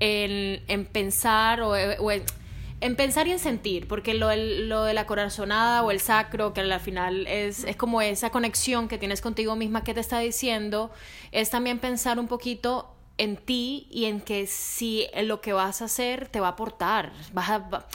en, 0.00 0.86
pensar 0.86 1.60
o, 1.60 1.76
en, 1.76 2.96
pensar 2.96 3.26
y 3.26 3.32
en 3.32 3.38
sentir, 3.38 3.88
porque 3.88 4.14
lo, 4.14 4.34
lo, 4.34 4.84
de 4.84 4.94
la 4.94 5.06
corazonada 5.06 5.82
o 5.82 5.90
el 5.90 6.00
sacro, 6.00 6.52
que 6.52 6.60
al 6.60 6.80
final 6.80 7.26
es, 7.26 7.64
es 7.64 7.76
como 7.76 8.02
esa 8.02 8.30
conexión 8.30 8.88
que 8.88 8.98
tienes 8.98 9.20
contigo 9.20 9.56
misma 9.56 9.84
que 9.84 9.94
te 9.94 10.00
está 10.00 10.18
diciendo, 10.18 10.90
es 11.32 11.50
también 11.50 11.78
pensar 11.78 12.18
un 12.18 12.28
poquito 12.28 12.94
en 13.16 13.36
ti 13.36 13.86
y 13.90 14.06
en 14.06 14.20
que 14.20 14.46
si 14.46 15.06
lo 15.22 15.40
que 15.40 15.52
vas 15.52 15.82
a 15.82 15.86
hacer 15.86 16.28
te 16.28 16.40
va 16.40 16.48
a 16.48 16.50
aportar, 16.50 17.12
vas 17.32 17.50
a, 17.50 17.86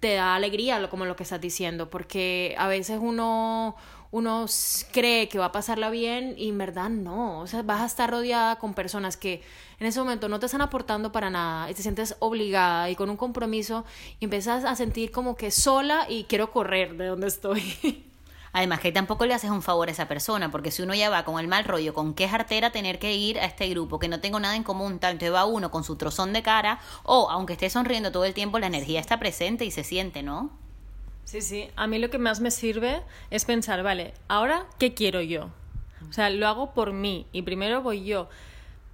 te 0.00 0.14
da 0.14 0.34
alegría 0.34 0.88
como 0.88 1.04
lo 1.04 1.16
que 1.16 1.24
estás 1.24 1.40
diciendo, 1.40 1.90
porque 1.90 2.54
a 2.58 2.68
veces 2.68 2.98
uno 3.00 3.76
uno 4.12 4.46
cree 4.92 5.28
que 5.28 5.38
va 5.38 5.46
a 5.46 5.52
pasarla 5.52 5.90
bien 5.90 6.34
y 6.36 6.48
en 6.48 6.58
verdad 6.58 6.90
no. 6.90 7.40
O 7.40 7.46
sea, 7.46 7.62
vas 7.62 7.80
a 7.80 7.86
estar 7.86 8.10
rodeada 8.10 8.58
con 8.58 8.74
personas 8.74 9.16
que 9.16 9.42
en 9.78 9.86
ese 9.86 10.00
momento 10.00 10.28
no 10.28 10.40
te 10.40 10.46
están 10.46 10.60
aportando 10.62 11.12
para 11.12 11.30
nada 11.30 11.70
y 11.70 11.74
te 11.74 11.82
sientes 11.82 12.16
obligada 12.18 12.90
y 12.90 12.96
con 12.96 13.08
un 13.08 13.16
compromiso 13.16 13.84
y 14.18 14.24
empiezas 14.24 14.64
a 14.64 14.74
sentir 14.74 15.10
como 15.10 15.36
que 15.36 15.50
sola 15.50 16.06
y 16.08 16.24
quiero 16.24 16.50
correr 16.50 16.96
de 16.96 17.06
donde 17.06 17.28
estoy. 17.28 17.62
Además 18.52 18.80
que 18.80 18.90
tampoco 18.90 19.26
le 19.26 19.34
haces 19.34 19.50
un 19.50 19.62
favor 19.62 19.88
a 19.88 19.92
esa 19.92 20.08
persona, 20.08 20.50
porque 20.50 20.72
si 20.72 20.82
uno 20.82 20.92
ya 20.92 21.08
va 21.08 21.24
con 21.24 21.38
el 21.38 21.46
mal 21.46 21.64
rollo, 21.64 21.94
con 21.94 22.14
qué 22.14 22.28
jartera 22.28 22.72
tener 22.72 22.98
que 22.98 23.14
ir 23.14 23.38
a 23.38 23.44
este 23.44 23.68
grupo, 23.68 24.00
que 24.00 24.08
no 24.08 24.20
tengo 24.20 24.40
nada 24.40 24.56
en 24.56 24.64
común, 24.64 24.98
tanto 24.98 25.30
va 25.32 25.44
uno 25.44 25.70
con 25.70 25.84
su 25.84 25.94
trozón 25.94 26.32
de 26.32 26.42
cara, 26.42 26.80
o 27.04 27.30
aunque 27.30 27.52
esté 27.52 27.70
sonriendo 27.70 28.10
todo 28.10 28.24
el 28.24 28.34
tiempo, 28.34 28.58
la 28.58 28.66
energía 28.66 28.98
está 28.98 29.20
presente 29.20 29.64
y 29.64 29.70
se 29.70 29.84
siente, 29.84 30.24
¿no? 30.24 30.50
Sí, 31.30 31.42
sí. 31.42 31.68
A 31.76 31.86
mí 31.86 32.00
lo 32.00 32.10
que 32.10 32.18
más 32.18 32.40
me 32.40 32.50
sirve 32.50 33.02
es 33.30 33.44
pensar, 33.44 33.84
vale, 33.84 34.14
ahora, 34.26 34.66
¿qué 34.80 34.94
quiero 34.94 35.20
yo? 35.20 35.50
O 36.08 36.12
sea, 36.12 36.28
lo 36.28 36.48
hago 36.48 36.74
por 36.74 36.92
mí 36.92 37.28
y 37.30 37.42
primero 37.42 37.82
voy 37.82 38.04
yo. 38.04 38.28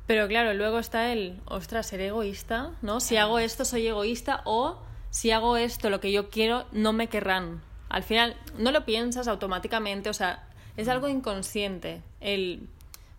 Pero 0.07 0.29
claro, 0.29 0.53
luego 0.53 0.79
está 0.79 1.15
el, 1.15 1.41
ostras, 1.47 1.87
ser 1.87 2.03
egoísta, 2.03 2.73
¿no? 2.83 3.01
Si 3.01 3.17
hago 3.17 3.39
esto, 3.39 3.65
soy 3.65 3.87
egoísta 3.87 4.43
o 4.45 4.77
si 5.09 5.31
hago 5.31 5.57
esto, 5.57 5.89
lo 5.89 5.99
que 5.99 6.13
yo 6.13 6.29
quiero, 6.29 6.67
no 6.73 6.93
me 6.93 7.07
querrán. 7.07 7.63
Al 7.89 8.03
final, 8.03 8.37
no 8.59 8.71
lo 8.71 8.85
piensas 8.85 9.29
automáticamente, 9.29 10.11
o 10.11 10.15
sea, 10.15 10.47
es 10.77 10.89
algo 10.89 11.09
inconsciente. 11.09 12.03
El, 12.21 12.69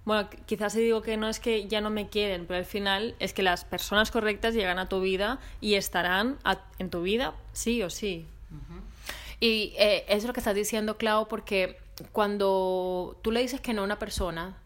bueno, 0.05 0.29
quizás 0.45 0.73
si 0.73 0.81
digo 0.81 1.01
que 1.01 1.17
no 1.17 1.27
es 1.27 1.39
que 1.39 1.67
ya 1.67 1.81
no 1.81 1.89
me 1.89 2.07
quieren, 2.07 2.45
pero 2.45 2.59
al 2.59 2.65
final 2.65 3.15
es 3.17 3.33
que 3.33 3.41
las 3.41 3.65
personas 3.65 4.11
correctas 4.11 4.53
llegan 4.53 4.77
a 4.77 4.87
tu 4.87 5.01
vida 5.01 5.39
y 5.59 5.73
estarán 5.73 6.37
en 6.77 6.91
tu 6.91 7.01
vida 7.01 7.33
sí 7.51 7.81
o 7.81 7.89
sí. 7.89 8.27
Y 9.39 9.73
eh, 9.77 10.05
eso 10.07 10.17
es 10.17 10.25
lo 10.25 10.33
que 10.33 10.39
estás 10.39 10.55
diciendo, 10.55 10.97
Clau, 10.97 11.27
porque 11.27 11.77
cuando 12.11 13.19
tú 13.21 13.31
le 13.31 13.41
dices 13.41 13.61
que 13.61 13.73
no 13.73 13.81
a 13.81 13.85
una 13.85 13.99
persona 13.99 14.57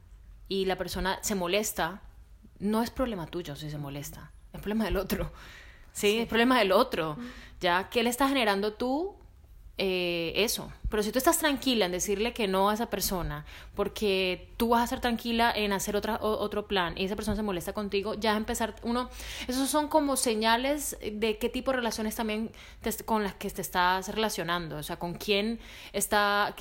y 0.47 0.65
la 0.65 0.77
persona 0.77 1.19
se 1.21 1.35
molesta, 1.35 2.01
no 2.59 2.83
es 2.83 2.89
problema 2.89 3.25
tuyo 3.25 3.55
si 3.55 3.69
se 3.69 3.77
molesta, 3.77 4.31
es 4.53 4.59
problema 4.59 4.85
del 4.85 4.97
otro. 4.97 5.31
Sí, 5.93 6.19
es 6.19 6.27
problema 6.29 6.57
del 6.57 6.71
otro. 6.71 7.17
Ya, 7.59 7.89
¿qué 7.89 8.01
le 8.01 8.09
estás 8.09 8.29
generando 8.29 8.71
tú 8.71 9.13
eh, 9.77 10.33
eso. 10.35 10.71
Pero 10.89 11.01
si 11.01 11.11
tú 11.11 11.17
estás 11.17 11.39
tranquila 11.39 11.85
en 11.85 11.91
decirle 11.93 12.33
que 12.33 12.47
no 12.47 12.69
a 12.69 12.73
esa 12.73 12.89
persona, 12.89 13.45
porque 13.75 14.49
tú 14.57 14.69
vas 14.69 14.81
a 14.81 14.83
estar 14.83 14.99
tranquila 14.99 15.51
en 15.55 15.71
hacer 15.71 15.95
otra, 15.95 16.19
otro 16.21 16.67
plan 16.67 16.97
y 16.97 17.05
esa 17.05 17.15
persona 17.15 17.37
se 17.37 17.41
molesta 17.41 17.73
contigo, 17.73 18.13
ya 18.13 18.35
empezar 18.35 18.75
uno, 18.83 19.09
esos 19.47 19.69
son 19.69 19.87
como 19.87 20.17
señales 20.17 20.97
de 21.01 21.37
qué 21.37 21.49
tipo 21.49 21.71
de 21.71 21.77
relaciones 21.77 22.15
también 22.15 22.51
con 23.05 23.23
las 23.23 23.33
que 23.35 23.49
te 23.49 23.61
estás 23.61 24.09
relacionando, 24.09 24.77
o 24.77 24.83
sea, 24.83 24.99
con 24.99 25.13
quién 25.13 25.59
está 25.93 26.53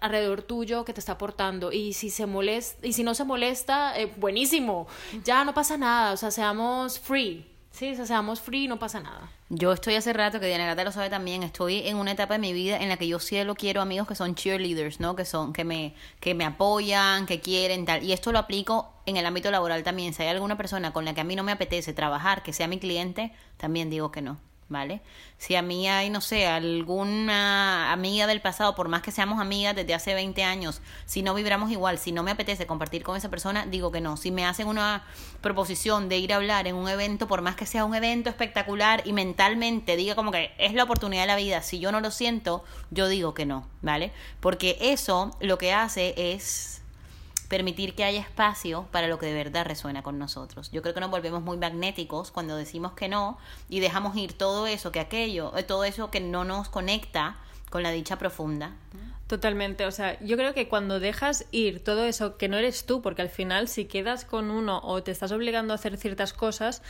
alrededor 0.00 0.42
tuyo 0.42 0.84
que 0.84 0.94
te 0.94 1.00
está 1.00 1.12
aportando. 1.12 1.70
Y 1.70 1.92
si 1.92 2.08
se 2.10 2.26
molesta, 2.26 2.86
y 2.86 2.94
si 2.94 3.04
no 3.04 3.14
se 3.14 3.24
molesta, 3.24 3.98
eh, 4.00 4.12
buenísimo, 4.16 4.88
ya 5.24 5.44
no 5.44 5.52
pasa 5.52 5.76
nada, 5.76 6.12
o 6.12 6.16
sea, 6.16 6.30
seamos 6.30 6.98
free, 6.98 7.53
sí, 7.74 7.92
o 7.92 7.96
sea, 7.96 8.06
seamos 8.06 8.40
free, 8.40 8.68
no 8.68 8.78
pasa 8.78 9.00
nada. 9.00 9.30
Yo 9.48 9.72
estoy 9.72 9.96
hace 9.96 10.12
rato, 10.12 10.40
que 10.40 10.46
Diana 10.46 10.66
Gata 10.66 10.84
lo 10.84 10.92
sabe 10.92 11.10
también, 11.10 11.42
estoy 11.42 11.86
en 11.86 11.96
una 11.96 12.12
etapa 12.12 12.34
de 12.34 12.38
mi 12.38 12.52
vida 12.52 12.78
en 12.78 12.88
la 12.88 12.96
que 12.96 13.06
yo 13.06 13.18
sí 13.18 13.42
lo 13.44 13.54
quiero 13.54 13.82
amigos 13.82 14.08
que 14.08 14.14
son 14.14 14.34
cheerleaders, 14.34 15.00
¿no? 15.00 15.16
Que 15.16 15.24
son, 15.24 15.52
que 15.52 15.64
me, 15.64 15.94
que 16.20 16.34
me 16.34 16.44
apoyan, 16.44 17.26
que 17.26 17.40
quieren, 17.40 17.84
tal. 17.84 18.02
Y 18.02 18.12
esto 18.12 18.32
lo 18.32 18.38
aplico 18.38 18.92
en 19.06 19.16
el 19.16 19.26
ámbito 19.26 19.50
laboral 19.50 19.82
también. 19.82 20.14
Si 20.14 20.22
hay 20.22 20.28
alguna 20.28 20.56
persona 20.56 20.92
con 20.92 21.04
la 21.04 21.14
que 21.14 21.20
a 21.20 21.24
mí 21.24 21.36
no 21.36 21.42
me 21.42 21.52
apetece 21.52 21.92
trabajar, 21.92 22.42
que 22.42 22.52
sea 22.52 22.68
mi 22.68 22.78
cliente, 22.78 23.32
también 23.56 23.90
digo 23.90 24.10
que 24.10 24.22
no. 24.22 24.38
¿Vale? 24.74 25.00
Si 25.38 25.54
a 25.54 25.62
mí 25.62 25.88
hay, 25.88 26.10
no 26.10 26.20
sé, 26.20 26.46
alguna 26.46 27.92
amiga 27.92 28.26
del 28.26 28.40
pasado, 28.40 28.74
por 28.74 28.88
más 28.88 29.02
que 29.02 29.12
seamos 29.12 29.40
amigas 29.40 29.76
desde 29.76 29.94
hace 29.94 30.14
20 30.14 30.42
años, 30.42 30.82
si 31.06 31.22
no 31.22 31.32
vibramos 31.32 31.70
igual, 31.70 31.98
si 31.98 32.10
no 32.10 32.24
me 32.24 32.32
apetece 32.32 32.66
compartir 32.66 33.04
con 33.04 33.16
esa 33.16 33.30
persona, 33.30 33.66
digo 33.66 33.92
que 33.92 34.00
no. 34.00 34.16
Si 34.16 34.32
me 34.32 34.44
hacen 34.44 34.66
una 34.66 35.04
proposición 35.40 36.08
de 36.08 36.18
ir 36.18 36.32
a 36.32 36.36
hablar 36.36 36.66
en 36.66 36.74
un 36.74 36.88
evento, 36.88 37.28
por 37.28 37.40
más 37.40 37.54
que 37.54 37.66
sea 37.66 37.84
un 37.84 37.94
evento 37.94 38.28
espectacular 38.28 39.02
y 39.04 39.12
mentalmente 39.12 39.96
diga 39.96 40.16
como 40.16 40.32
que 40.32 40.52
es 40.58 40.74
la 40.74 40.82
oportunidad 40.82 41.22
de 41.22 41.28
la 41.28 41.36
vida, 41.36 41.62
si 41.62 41.78
yo 41.78 41.92
no 41.92 42.00
lo 42.00 42.10
siento, 42.10 42.64
yo 42.90 43.08
digo 43.08 43.32
que 43.32 43.46
no, 43.46 43.68
¿vale? 43.80 44.12
Porque 44.40 44.76
eso 44.80 45.30
lo 45.40 45.56
que 45.56 45.72
hace 45.72 46.14
es 46.16 46.82
permitir 47.48 47.94
que 47.94 48.04
haya 48.04 48.20
espacio 48.20 48.86
para 48.90 49.08
lo 49.08 49.18
que 49.18 49.26
de 49.26 49.34
verdad 49.34 49.64
resuena 49.64 50.02
con 50.02 50.18
nosotros. 50.18 50.70
Yo 50.70 50.82
creo 50.82 50.94
que 50.94 51.00
nos 51.00 51.10
volvemos 51.10 51.42
muy 51.42 51.56
magnéticos 51.56 52.30
cuando 52.30 52.56
decimos 52.56 52.92
que 52.92 53.08
no 53.08 53.38
y 53.68 53.80
dejamos 53.80 54.16
ir 54.16 54.32
todo 54.32 54.66
eso 54.66 54.92
que 54.92 55.00
aquello, 55.00 55.56
eh, 55.56 55.62
todo 55.62 55.84
eso 55.84 56.10
que 56.10 56.20
no 56.20 56.44
nos 56.44 56.68
conecta 56.68 57.36
con 57.70 57.82
la 57.82 57.90
dicha 57.90 58.18
profunda. 58.18 58.72
Totalmente, 59.26 59.86
o 59.86 59.90
sea, 59.90 60.20
yo 60.20 60.36
creo 60.36 60.52
que 60.54 60.68
cuando 60.68 61.00
dejas 61.00 61.46
ir 61.50 61.82
todo 61.82 62.04
eso 62.04 62.36
que 62.36 62.48
no 62.48 62.56
eres 62.58 62.84
tú, 62.84 63.00
porque 63.00 63.22
al 63.22 63.30
final 63.30 63.68
si 63.68 63.86
quedas 63.86 64.24
con 64.24 64.50
uno 64.50 64.80
o 64.84 65.02
te 65.02 65.10
estás 65.10 65.32
obligando 65.32 65.72
a 65.72 65.76
hacer 65.76 65.96
ciertas 65.96 66.32
cosas, 66.32 66.82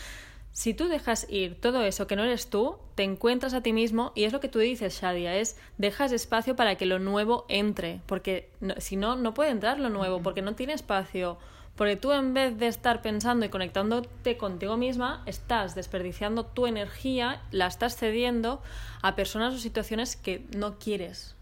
si 0.54 0.72
tú 0.72 0.86
dejas 0.86 1.26
ir 1.28 1.60
todo 1.60 1.82
eso 1.82 2.06
que 2.06 2.14
no 2.14 2.22
eres 2.22 2.48
tú, 2.48 2.78
te 2.94 3.02
encuentras 3.02 3.54
a 3.54 3.60
ti 3.60 3.72
mismo 3.72 4.12
y 4.14 4.22
es 4.22 4.32
lo 4.32 4.38
que 4.38 4.48
tú 4.48 4.60
dices, 4.60 5.00
Shadia, 5.02 5.36
es 5.36 5.56
dejas 5.78 6.12
espacio 6.12 6.54
para 6.54 6.76
que 6.76 6.86
lo 6.86 7.00
nuevo 7.00 7.44
entre, 7.48 8.00
porque 8.06 8.48
si 8.78 8.94
no, 8.94 9.16
no 9.16 9.34
puede 9.34 9.50
entrar 9.50 9.80
lo 9.80 9.90
nuevo, 9.90 10.22
porque 10.22 10.42
no 10.42 10.54
tiene 10.54 10.72
espacio. 10.72 11.38
Porque 11.74 11.96
tú 11.96 12.12
en 12.12 12.34
vez 12.34 12.56
de 12.56 12.68
estar 12.68 13.02
pensando 13.02 13.44
y 13.44 13.48
conectándote 13.48 14.36
contigo 14.36 14.76
misma, 14.76 15.24
estás 15.26 15.74
desperdiciando 15.74 16.46
tu 16.46 16.68
energía, 16.68 17.42
la 17.50 17.66
estás 17.66 17.96
cediendo 17.96 18.62
a 19.02 19.16
personas 19.16 19.54
o 19.54 19.58
situaciones 19.58 20.14
que 20.14 20.46
no 20.56 20.78
quieres. 20.78 21.34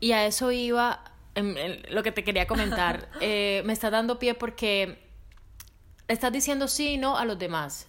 Y 0.00 0.12
a 0.12 0.24
eso 0.24 0.50
iba 0.50 1.04
lo 1.90 2.02
que 2.02 2.10
te 2.10 2.24
quería 2.24 2.46
comentar. 2.46 3.10
Eh, 3.20 3.60
me 3.66 3.74
está 3.74 3.90
dando 3.90 4.18
pie 4.18 4.32
porque 4.32 5.09
estás 6.12 6.32
diciendo 6.32 6.68
sí 6.68 6.94
y 6.94 6.98
no 6.98 7.16
a 7.16 7.24
los 7.24 7.38
demás. 7.38 7.86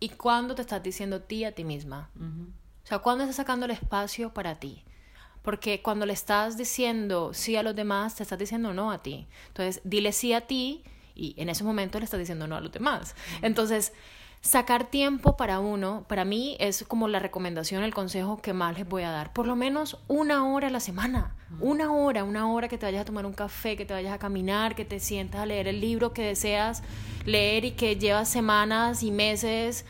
¿Y 0.00 0.10
cuándo 0.10 0.54
te 0.54 0.62
estás 0.62 0.82
diciendo 0.82 1.20
ti 1.20 1.44
a 1.44 1.52
ti 1.52 1.64
misma? 1.64 2.10
O 2.16 2.86
sea, 2.86 3.00
¿cuándo 3.00 3.24
estás 3.24 3.36
sacando 3.36 3.66
el 3.66 3.72
espacio 3.72 4.32
para 4.32 4.54
ti? 4.58 4.84
Porque 5.42 5.82
cuando 5.82 6.06
le 6.06 6.12
estás 6.12 6.56
diciendo 6.56 7.32
sí 7.34 7.56
a 7.56 7.62
los 7.62 7.74
demás, 7.74 8.14
te 8.14 8.22
estás 8.22 8.38
diciendo 8.38 8.72
no 8.72 8.90
a 8.90 9.02
ti. 9.02 9.26
Entonces, 9.48 9.80
dile 9.84 10.12
sí 10.12 10.32
a 10.32 10.42
ti 10.42 10.82
y 11.14 11.34
en 11.36 11.48
ese 11.48 11.64
momento 11.64 11.98
le 11.98 12.04
estás 12.04 12.20
diciendo 12.20 12.46
no 12.46 12.56
a 12.56 12.60
los 12.60 12.72
demás. 12.72 13.14
Entonces, 13.42 13.92
sacar 14.40 14.84
tiempo 14.84 15.36
para 15.36 15.60
uno, 15.60 16.04
para 16.08 16.24
mí 16.24 16.56
es 16.60 16.84
como 16.86 17.08
la 17.08 17.18
recomendación, 17.18 17.82
el 17.82 17.94
consejo 17.94 18.40
que 18.40 18.52
más 18.52 18.76
les 18.78 18.88
voy 18.88 19.02
a 19.02 19.10
dar. 19.10 19.32
Por 19.32 19.46
lo 19.46 19.56
menos 19.56 19.98
una 20.08 20.46
hora 20.46 20.68
a 20.68 20.70
la 20.70 20.80
semana. 20.80 21.34
Una 21.60 21.92
hora, 21.92 22.24
una 22.24 22.50
hora 22.52 22.68
que 22.68 22.78
te 22.78 22.86
vayas 22.86 23.02
a 23.02 23.04
tomar 23.04 23.26
un 23.26 23.32
café, 23.32 23.76
que 23.76 23.86
te 23.86 23.94
vayas 23.94 24.12
a 24.12 24.18
caminar, 24.18 24.74
que 24.74 24.84
te 24.84 25.00
sientas 25.00 25.40
a 25.40 25.46
leer 25.46 25.66
el 25.66 25.80
libro 25.80 26.12
que 26.12 26.22
deseas 26.22 26.82
leer 27.24 27.64
y 27.64 27.70
que 27.72 27.96
llevas 27.96 28.28
semanas 28.28 29.02
y 29.02 29.10
meses 29.10 29.84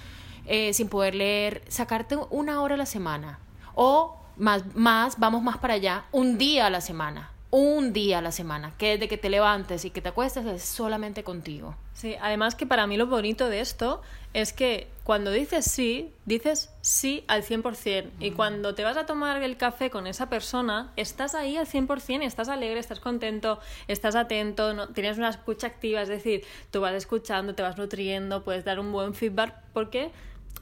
eh, 0.46 0.72
sin 0.72 0.88
poder 0.88 1.14
leer. 1.14 1.62
Sacarte 1.68 2.16
una 2.30 2.62
hora 2.62 2.74
a 2.74 2.78
la 2.78 2.86
semana. 2.86 3.40
O 3.74 4.16
más, 4.36 4.74
más, 4.74 5.18
vamos 5.18 5.42
más 5.42 5.58
para 5.58 5.74
allá, 5.74 6.04
un 6.12 6.38
día 6.38 6.66
a 6.66 6.70
la 6.70 6.80
semana 6.80 7.32
un 7.50 7.92
día 7.92 8.18
a 8.18 8.22
la 8.22 8.32
semana, 8.32 8.74
que 8.76 8.92
desde 8.92 9.08
que 9.08 9.16
te 9.16 9.30
levantes 9.30 9.84
y 9.84 9.90
que 9.90 10.02
te 10.02 10.10
acuestes 10.10 10.44
es 10.44 10.62
solamente 10.62 11.24
contigo. 11.24 11.76
Sí, 11.94 12.14
además 12.20 12.54
que 12.54 12.66
para 12.66 12.86
mí 12.86 12.96
lo 12.96 13.06
bonito 13.06 13.48
de 13.48 13.60
esto 13.60 14.02
es 14.34 14.52
que 14.52 14.88
cuando 15.02 15.30
dices 15.30 15.64
sí, 15.64 16.12
dices 16.26 16.70
sí 16.82 17.24
al 17.26 17.42
100%. 17.42 18.10
Y 18.20 18.32
cuando 18.32 18.74
te 18.74 18.84
vas 18.84 18.98
a 18.98 19.06
tomar 19.06 19.42
el 19.42 19.56
café 19.56 19.88
con 19.88 20.06
esa 20.06 20.28
persona, 20.28 20.92
estás 20.96 21.34
ahí 21.34 21.56
al 21.56 21.66
100%, 21.66 22.22
estás 22.22 22.48
alegre, 22.50 22.78
estás 22.78 23.00
contento, 23.00 23.58
estás 23.88 24.14
atento, 24.14 24.74
no, 24.74 24.88
tienes 24.88 25.16
una 25.16 25.30
escucha 25.30 25.66
activa, 25.66 26.02
es 26.02 26.08
decir, 26.08 26.44
tú 26.70 26.82
vas 26.82 26.94
escuchando, 26.94 27.54
te 27.54 27.62
vas 27.62 27.78
nutriendo, 27.78 28.44
puedes 28.44 28.64
dar 28.64 28.78
un 28.78 28.92
buen 28.92 29.14
feedback 29.14 29.54
porque 29.72 30.10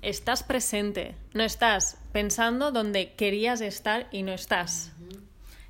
estás 0.02 0.44
presente, 0.44 1.16
no 1.34 1.42
estás 1.42 1.98
pensando 2.12 2.70
donde 2.70 3.12
querías 3.14 3.60
estar 3.60 4.06
y 4.12 4.22
no 4.22 4.32
estás. 4.32 4.92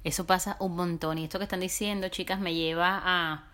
Eso 0.06 0.24
pasa 0.24 0.56
un 0.60 0.76
montón. 0.76 1.18
Y 1.18 1.24
esto 1.24 1.38
que 1.38 1.42
están 1.42 1.58
diciendo, 1.58 2.08
chicas, 2.10 2.38
me 2.38 2.54
lleva 2.54 3.02
a, 3.04 3.48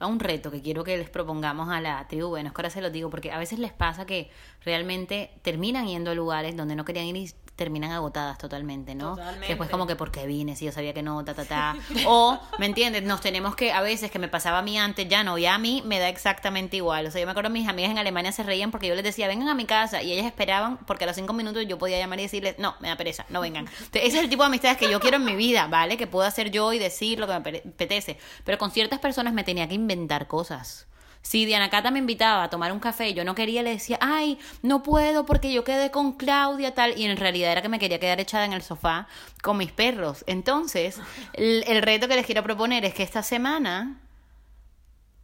a 0.00 0.06
un 0.08 0.18
reto 0.18 0.50
que 0.50 0.60
quiero 0.60 0.82
que 0.82 0.96
les 0.96 1.08
propongamos 1.08 1.68
a 1.68 1.80
la 1.80 2.08
tribu. 2.08 2.28
Bueno, 2.30 2.48
es 2.48 2.54
que 2.54 2.60
ahora 2.60 2.70
se 2.70 2.80
lo 2.80 2.90
digo, 2.90 3.08
porque 3.08 3.30
a 3.30 3.38
veces 3.38 3.60
les 3.60 3.72
pasa 3.72 4.04
que 4.04 4.28
realmente 4.64 5.30
terminan 5.42 5.86
yendo 5.86 6.10
a 6.10 6.14
lugares 6.14 6.56
donde 6.56 6.74
no 6.74 6.84
querían 6.84 7.06
ir 7.06 7.16
y 7.16 7.30
terminan 7.56 7.90
agotadas 7.90 8.36
totalmente, 8.36 8.94
¿no? 8.94 9.16
Totalmente. 9.16 9.48
Después 9.48 9.70
como 9.70 9.86
que 9.86 9.96
porque 9.96 10.26
vine, 10.26 10.54
si 10.56 10.66
yo 10.66 10.72
sabía 10.72 10.92
que 10.92 11.02
no, 11.02 11.24
ta, 11.24 11.34
ta, 11.34 11.44
ta. 11.46 11.76
o, 12.06 12.38
¿me 12.58 12.66
entiendes? 12.66 13.02
Nos 13.02 13.22
tenemos 13.22 13.56
que, 13.56 13.72
a 13.72 13.80
veces 13.80 14.10
que 14.10 14.18
me 14.18 14.28
pasaba 14.28 14.58
a 14.58 14.62
mí 14.62 14.78
antes, 14.78 15.08
ya 15.08 15.24
no, 15.24 15.38
ya 15.38 15.54
a 15.54 15.58
mí 15.58 15.82
me 15.86 15.98
da 15.98 16.08
exactamente 16.08 16.76
igual. 16.76 17.06
O 17.06 17.10
sea, 17.10 17.20
yo 17.20 17.26
me 17.26 17.30
acuerdo 17.30 17.50
mis 17.50 17.66
amigas 17.66 17.90
en 17.90 17.98
Alemania 17.98 18.30
se 18.30 18.42
reían 18.42 18.70
porque 18.70 18.86
yo 18.86 18.94
les 18.94 19.04
decía, 19.04 19.26
vengan 19.26 19.48
a 19.48 19.54
mi 19.54 19.64
casa, 19.64 20.02
y 20.02 20.12
ellas 20.12 20.26
esperaban 20.26 20.76
porque 20.86 21.04
a 21.04 21.06
los 21.06 21.16
cinco 21.16 21.32
minutos 21.32 21.66
yo 21.66 21.78
podía 21.78 21.98
llamar 21.98 22.20
y 22.20 22.22
decirles, 22.22 22.56
no, 22.58 22.76
me 22.80 22.88
da 22.88 22.96
pereza, 22.96 23.24
no 23.30 23.40
vengan. 23.40 23.66
ese 23.92 24.06
es 24.06 24.14
el 24.14 24.28
tipo 24.28 24.42
de 24.42 24.48
amistades 24.48 24.76
que 24.76 24.90
yo 24.90 25.00
quiero 25.00 25.16
en 25.16 25.24
mi 25.24 25.34
vida, 25.34 25.66
¿vale? 25.66 25.96
Que 25.96 26.06
puedo 26.06 26.26
hacer 26.26 26.50
yo 26.50 26.72
y 26.74 26.78
decir 26.78 27.18
lo 27.18 27.26
que 27.26 27.32
me 27.32 27.38
apetece. 27.38 28.18
Pero 28.44 28.58
con 28.58 28.70
ciertas 28.70 29.00
personas 29.00 29.32
me 29.32 29.44
tenía 29.44 29.66
que 29.66 29.74
inventar 29.74 30.26
cosas. 30.26 30.86
Si 31.26 31.44
Diana 31.44 31.70
Cata 31.70 31.90
me 31.90 31.98
invitaba 31.98 32.44
a 32.44 32.50
tomar 32.50 32.70
un 32.70 32.78
café 32.78 33.08
y 33.08 33.14
yo 33.14 33.24
no 33.24 33.34
quería, 33.34 33.64
le 33.64 33.70
decía, 33.70 33.98
ay, 34.00 34.38
no 34.62 34.84
puedo 34.84 35.26
porque 35.26 35.52
yo 35.52 35.64
quedé 35.64 35.90
con 35.90 36.12
Claudia 36.12 36.72
tal, 36.72 36.96
y 36.96 37.04
en 37.04 37.16
realidad 37.16 37.50
era 37.50 37.62
que 37.62 37.68
me 37.68 37.80
quería 37.80 37.98
quedar 37.98 38.20
echada 38.20 38.44
en 38.44 38.52
el 38.52 38.62
sofá 38.62 39.08
con 39.42 39.56
mis 39.56 39.72
perros. 39.72 40.22
Entonces, 40.28 41.00
el, 41.32 41.82
reto 41.82 42.06
que 42.06 42.14
les 42.14 42.26
quiero 42.26 42.44
proponer 42.44 42.84
es 42.84 42.94
que 42.94 43.02
esta 43.02 43.24
semana, 43.24 44.00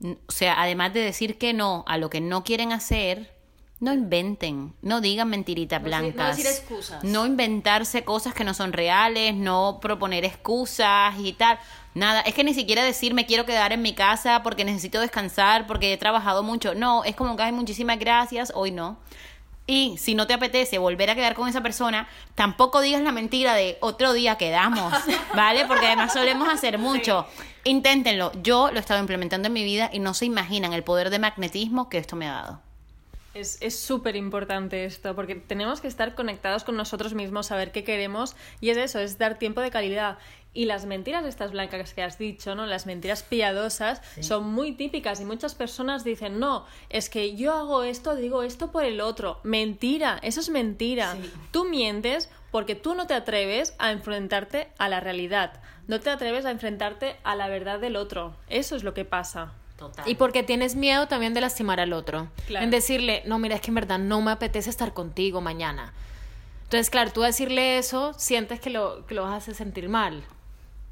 o 0.03 0.33
sea, 0.33 0.61
además 0.61 0.93
de 0.93 1.03
decir 1.03 1.39
que 1.39 1.53
no 1.53 1.85
a 1.87 1.99
lo 1.99 2.11
que 2.11 2.21
no 2.21 2.43
quieren 2.43 2.73
hacer, 2.73 3.33
No 3.83 3.93
inventen, 3.93 4.73
no 4.81 5.01
digan 5.01 5.29
mentiritas 5.29 5.83
No 5.83 5.89
decir- 5.89 6.03
no 6.07 6.13
blancas. 6.13 6.37
decir 6.37 6.53
excusas. 6.53 7.03
No 7.03 7.27
inventarse 7.27 8.05
cosas 8.05 8.33
que 8.33 8.45
no 8.45 8.55
son 8.55 8.73
reales, 8.73 9.35
no 9.35 9.81
proponer 9.83 10.25
excusas 10.25 11.15
y 11.19 11.33
tal. 11.33 11.59
Nada, 11.93 12.21
es 12.21 12.33
que 12.33 12.45
ni 12.45 12.55
siquiera 12.55 12.85
decir 12.85 13.13
me 13.13 13.27
quiero 13.27 13.45
quedar 13.45 13.73
en 13.73 13.83
mi 13.83 13.93
casa 13.93 14.45
porque 14.45 14.65
necesito 14.65 15.01
descansar, 15.01 15.67
porque 15.67 15.93
he 15.93 15.97
trabajado 15.97 16.45
mucho. 16.45 16.77
No, 16.77 17.03
es 17.03 17.17
como 17.17 17.37
que 17.37 17.43
hay 17.43 17.51
muchísimas 17.51 17.99
gracias, 17.99 18.53
hoy 18.55 18.71
no. 18.71 18.99
Y 19.67 19.97
si 19.99 20.15
no 20.15 20.29
te 20.29 20.35
apetece 20.35 20.79
volver 20.79 21.11
a 21.11 21.17
quedar 21.17 21.35
con 21.35 21.49
esa 21.49 21.61
persona, 21.61 22.07
tampoco 22.37 22.81
digas 22.83 23.03
la 23.03 23.11
mentira 23.11 23.55
de 23.55 23.79
otro 23.81 24.13
día 24.13 24.37
quedamos, 24.37 24.93
¿vale? 25.35 25.67
Porque 25.67 25.87
además 25.87 26.13
solemos 26.13 26.49
hacer 26.49 26.79
mucho. 26.79 27.27
Inténtenlo. 27.65 28.31
Yo 28.45 28.71
lo 28.71 28.77
he 28.77 28.81
estado 28.81 29.01
implementando 29.01 29.49
en 29.49 29.53
mi 29.55 29.65
vida 29.65 29.91
y 29.93 29.99
no 29.99 30.15
se 30.15 30.25
imaginan 30.27 30.73
el 30.73 30.85
poder 30.85 31.11
de 31.11 31.19
magnetismo 31.19 31.89
que 31.89 31.99
esto 31.99 32.15
me 32.15 32.29
ha 32.29 32.33
dado. 32.33 32.61
Es 33.35 33.59
es 33.61 33.79
súper 33.79 34.17
importante 34.17 34.85
esto, 34.85 35.15
porque 35.15 35.35
tenemos 35.35 35.81
que 35.81 35.89
estar 35.89 36.15
conectados 36.15 36.65
con 36.65 36.77
nosotros 36.77 37.15
mismos, 37.15 37.47
saber 37.47 37.73
qué 37.73 37.85
queremos, 37.85 38.37
y 38.61 38.71
es 38.71 38.77
eso, 38.77 38.99
es 38.99 39.19
dar 39.19 39.39
tiempo 39.39 39.61
de 39.61 39.71
calidad. 39.71 40.19
Y 40.55 40.67
las 40.67 40.85
mentiras 40.85 41.25
estas 41.25 41.53
blancas 41.53 41.95
que 41.95 42.03
has 42.03 42.19
dicho, 42.19 42.55
¿no? 42.55 42.67
Las 42.67 42.85
mentiras 42.85 43.23
piadosas 43.23 44.03
son 44.21 44.53
muy 44.53 44.73
típicas 44.73 45.19
y 45.21 45.25
muchas 45.25 45.55
personas 45.55 46.05
dicen, 46.05 46.39
no, 46.39 46.67
es 46.91 47.09
que 47.09 47.35
yo 47.37 47.55
hago 47.55 47.85
esto, 47.85 48.15
digo 48.15 48.43
esto 48.43 48.71
por 48.71 48.85
el 48.85 49.01
otro. 49.01 49.41
Mentira, 49.45 50.19
eso 50.23 50.41
es 50.41 50.51
mentira. 50.51 51.17
Tú 51.53 51.65
mientes 51.65 52.29
porque 52.51 52.75
tú 52.75 52.95
no 52.95 53.07
te 53.07 53.15
atreves 53.15 53.75
a 53.79 53.93
enfrentarte 53.93 54.69
a 54.77 54.91
la 54.91 55.01
realidad, 55.01 55.63
no 55.87 56.01
te 56.01 56.11
atreves 56.11 56.45
a 56.45 56.51
enfrentarte 56.51 57.17
a 57.25 57.35
la 57.35 57.49
verdad 57.49 57.81
del 57.81 57.97
otro. 57.97 58.37
Eso 58.49 58.77
es 58.77 58.85
lo 58.85 58.93
que 58.93 59.07
pasa. 59.07 59.55
Total. 59.83 60.09
Y 60.09 60.15
porque 60.15 60.45
tienes 60.45 60.77
miedo 60.77 61.09
también 61.09 61.35
de 61.35 61.41
lastimar 61.41 61.81
al 61.81 61.93
otro. 61.93 62.29
Claro. 62.47 62.65
En 62.65 62.71
decirle, 62.71 63.25
no, 63.27 63.41
mira, 63.41 63.57
es 63.57 63.61
que 63.61 63.73
en 63.73 63.75
verdad 63.75 63.99
no 63.99 64.21
me 64.21 64.31
apetece 64.31 64.71
estar 64.71 64.95
contigo 64.95 65.41
mañana. 65.41 65.93
Entonces, 66.65 66.89
claro, 66.89 67.11
tú 67.11 67.23
decirle 67.23 67.79
eso, 67.79 68.15
sientes 68.17 68.61
que 68.61 68.71
lo, 68.71 69.05
que 69.07 69.15
lo 69.15 69.23
vas 69.25 69.33
a 69.33 69.37
hacer 69.39 69.57
sentir 69.57 69.89
mal. 69.89 70.23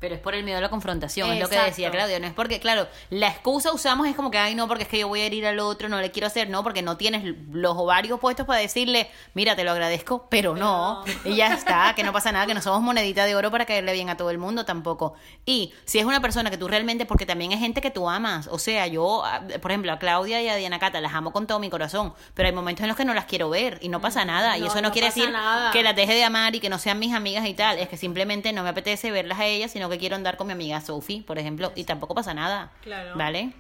Pero 0.01 0.15
es 0.15 0.21
por 0.21 0.35
el 0.35 0.45
miedo 0.45 0.59
a 0.59 0.61
la 0.63 0.71
confrontación, 0.71 1.31
es 1.31 1.41
lo 1.41 1.49
que 1.49 1.61
decía 1.61 1.91
Claudio. 1.91 2.19
No 2.21 2.27
es 2.27 2.33
porque, 2.33 2.59
claro, 2.59 2.89
la 3.11 3.29
excusa 3.29 3.73
usamos 3.73 4.09
es 4.09 4.17
como 4.17 4.31
que, 4.31 4.39
ay, 4.39 4.55
no, 4.55 4.67
porque 4.67 4.85
es 4.85 4.89
que 4.89 4.99
yo 4.99 5.09
voy 5.09 5.21
a 5.21 5.27
herir 5.27 5.47
al 5.47 5.59
otro, 5.59 5.91
no 5.91 6.01
le 6.01 6.11
quiero 6.11 6.27
hacer, 6.27 6.49
no, 6.49 6.63
porque 6.63 6.81
no 6.81 6.97
tienes 6.97 7.37
los 7.53 7.77
ovarios 7.77 8.19
puestos 8.19 8.47
para 8.47 8.61
decirle, 8.61 9.11
mira, 9.35 9.55
te 9.57 9.63
lo 9.63 9.73
agradezco, 9.73 10.27
pero 10.31 10.57
no. 10.57 11.05
Y 11.25 11.37
ya 11.37 11.53
está, 11.53 11.95
que 11.95 12.03
no 12.03 12.15
pasa 12.15 12.33
nada, 12.33 12.47
que 12.47 12.55
no 12.55 12.63
somos 12.63 12.81
monedita 12.81 13.27
de 13.27 13.35
oro 13.35 13.51
para 13.51 13.67
caerle 13.67 13.93
bien 13.93 14.09
a 14.09 14.17
todo 14.17 14.31
el 14.31 14.39
mundo 14.39 14.65
tampoco. 14.65 15.15
Y 15.45 15.75
si 15.85 15.99
es 15.99 16.07
una 16.07 16.21
persona 16.21 16.51
que 16.51 16.57
tú 16.57 16.67
realmente, 16.67 17.05
porque 17.05 17.27
también 17.27 17.53
hay 17.53 17.59
gente 17.59 17.83
que 17.83 17.91
tú 17.91 18.09
amas, 18.09 18.49
o 18.49 18.59
sea, 18.59 18.87
yo, 18.87 19.23
ah, 19.25 19.43
por 19.61 19.71
ejemplo, 19.71 19.93
a 19.93 19.99
Claudia 19.99 20.41
y 20.41 20.49
a 20.49 20.57
Diana 20.57 20.79
Cata 20.79 21.03
las 21.03 21.13
amo 21.13 21.31
con 21.31 21.47
todo 21.47 21.59
mi 21.59 21.69
corazón, 21.69 22.15
pero 22.33 22.49
hay 22.49 22.55
momentos 22.55 22.85
en 22.85 22.89
los 22.89 22.97
que 22.97 23.05
no 23.05 23.13
las 23.13 23.27
quiero 23.27 23.51
ver 23.51 23.79
y 23.83 23.91
no 23.91 24.01
pasa 24.01 24.25
nada. 24.25 24.57
y 24.57 24.65
eso 24.65 24.77
no, 24.77 24.89
no 24.89 24.93
quiere 24.93 25.09
decir 25.09 25.31
nada. 25.31 25.73
que 25.73 25.83
las 25.83 25.95
deje 25.95 26.15
de 26.15 26.25
amar 26.25 26.55
y 26.55 26.61
que 26.61 26.71
no 26.71 26.79
sean 26.79 26.99
mis 26.99 27.13
amigas 27.13 27.47
y 27.47 27.53
tal. 27.53 27.79
Es 27.79 27.89
que 27.89 27.99
simplemente 27.99 28.55
no 28.55 28.63
me 28.63 28.71
apetece 28.71 29.11
verlas 29.11 29.39
a 29.39 29.45
ellas, 29.45 29.71
sino 29.71 29.90
que 29.91 29.99
quiero 29.99 30.17
andar 30.17 30.37
con 30.37 30.47
mi 30.47 30.53
amiga 30.53 30.81
Sophie, 30.81 31.23
por 31.23 31.39
ejemplo, 31.39 31.73
y 31.75 31.85
tampoco 31.85 32.15
pasa 32.15 32.33
nada. 32.35 32.73
Claro. 32.83 33.17
¿Vale? 33.17 33.53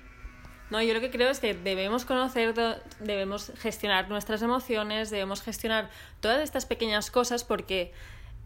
No, 0.71 0.81
yo 0.81 0.95
lo 0.95 1.01
que 1.01 1.11
creo 1.11 1.29
es 1.31 1.41
que 1.41 1.53
debemos 1.53 2.05
conocer, 2.05 2.55
debemos 3.01 3.53
gestionar 3.59 4.09
nuestras 4.09 4.41
emociones, 4.41 5.11
debemos 5.11 5.43
gestionar 5.43 5.91
todas 6.21 6.41
estas 6.43 6.65
pequeñas 6.65 7.11
cosas 7.11 7.43
porque 7.43 7.93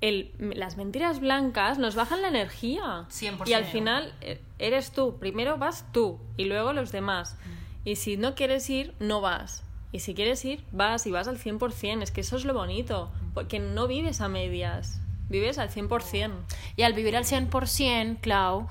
el, 0.00 0.32
las 0.38 0.76
mentiras 0.76 1.20
blancas 1.20 1.78
nos 1.78 1.94
bajan 1.94 2.22
la 2.22 2.28
energía. 2.28 3.06
100%. 3.10 3.46
Y 3.46 3.52
al 3.52 3.66
final 3.66 4.14
eh, 4.22 4.40
eres 4.58 4.90
tú, 4.90 5.18
primero 5.18 5.58
vas 5.58 5.84
tú 5.92 6.18
y 6.38 6.44
luego 6.44 6.72
los 6.72 6.92
demás. 6.92 7.36
Y 7.84 7.96
si 7.96 8.16
no 8.16 8.34
quieres 8.34 8.68
ir, 8.70 8.94
no 8.98 9.20
vas. 9.20 9.62
Y 9.92 10.00
si 10.00 10.14
quieres 10.14 10.44
ir, 10.44 10.64
vas 10.72 11.06
y 11.06 11.10
vas 11.10 11.28
al 11.28 11.38
100%. 11.38 12.02
Es 12.02 12.10
que 12.10 12.22
eso 12.22 12.36
es 12.36 12.44
lo 12.44 12.54
bonito, 12.54 13.12
porque 13.34 13.60
no 13.60 13.86
vives 13.86 14.20
a 14.22 14.28
medias, 14.28 15.00
vives 15.28 15.58
al 15.58 15.70
100%. 15.70 16.32
Y 16.76 16.82
al 16.82 16.92
vivir 16.92 17.16
al 17.16 17.24
100%, 17.24 18.20
Clau, 18.20 18.68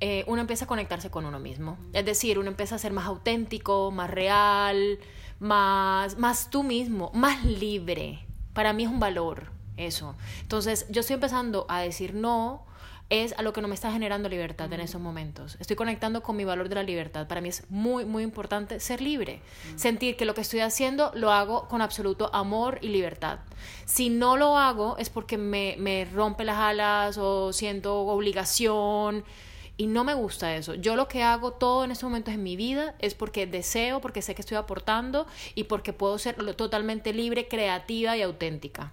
eh, 0.00 0.24
uno 0.26 0.40
empieza 0.40 0.64
a 0.64 0.68
conectarse 0.68 1.10
con 1.10 1.24
uno 1.24 1.38
mismo. 1.38 1.78
Es 1.92 2.04
decir, 2.04 2.38
uno 2.38 2.48
empieza 2.48 2.76
a 2.76 2.78
ser 2.78 2.92
más 2.92 3.06
auténtico, 3.06 3.90
más 3.90 4.10
real, 4.10 4.98
más, 5.40 6.18
más 6.18 6.50
tú 6.50 6.62
mismo, 6.62 7.10
más 7.14 7.44
libre. 7.44 8.24
Para 8.52 8.72
mí 8.72 8.84
es 8.84 8.88
un 8.88 9.00
valor 9.00 9.50
eso. 9.76 10.14
Entonces, 10.40 10.86
yo 10.90 11.00
estoy 11.00 11.14
empezando 11.14 11.66
a 11.68 11.80
decir 11.80 12.14
no 12.14 12.66
es 13.10 13.32
a 13.38 13.42
lo 13.42 13.52
que 13.52 13.62
no 13.62 13.68
me 13.68 13.74
está 13.74 13.90
generando 13.90 14.28
libertad 14.28 14.70
en 14.72 14.80
esos 14.80 15.00
momentos. 15.00 15.56
Estoy 15.60 15.76
conectando 15.76 16.22
con 16.22 16.36
mi 16.36 16.44
valor 16.44 16.68
de 16.68 16.74
la 16.74 16.82
libertad. 16.82 17.26
Para 17.26 17.40
mí 17.40 17.48
es 17.48 17.64
muy, 17.70 18.04
muy 18.04 18.22
importante 18.22 18.80
ser 18.80 19.00
libre. 19.00 19.40
Sentir 19.76 20.16
que 20.16 20.26
lo 20.26 20.34
que 20.34 20.42
estoy 20.42 20.60
haciendo 20.60 21.10
lo 21.14 21.32
hago 21.32 21.68
con 21.68 21.80
absoluto 21.80 22.30
amor 22.34 22.78
y 22.82 22.88
libertad. 22.88 23.38
Si 23.86 24.10
no 24.10 24.36
lo 24.36 24.58
hago 24.58 24.96
es 24.98 25.08
porque 25.08 25.38
me, 25.38 25.76
me 25.78 26.04
rompe 26.04 26.44
las 26.44 26.58
alas 26.58 27.18
o 27.18 27.52
siento 27.52 27.98
obligación. 28.00 29.24
Y 29.78 29.86
no 29.86 30.02
me 30.02 30.12
gusta 30.12 30.56
eso. 30.56 30.74
Yo 30.74 30.96
lo 30.96 31.06
que 31.06 31.22
hago 31.22 31.52
todo 31.52 31.84
en 31.84 31.92
estos 31.92 32.08
momentos 32.10 32.34
en 32.34 32.42
mi 32.42 32.56
vida 32.56 32.96
es 32.98 33.14
porque 33.14 33.46
deseo, 33.46 34.00
porque 34.00 34.22
sé 34.22 34.34
que 34.34 34.42
estoy 34.42 34.56
aportando 34.56 35.26
y 35.54 35.64
porque 35.64 35.92
puedo 35.92 36.18
ser 36.18 36.34
totalmente 36.56 37.12
libre, 37.12 37.46
creativa 37.46 38.16
y 38.16 38.22
auténtica. 38.22 38.92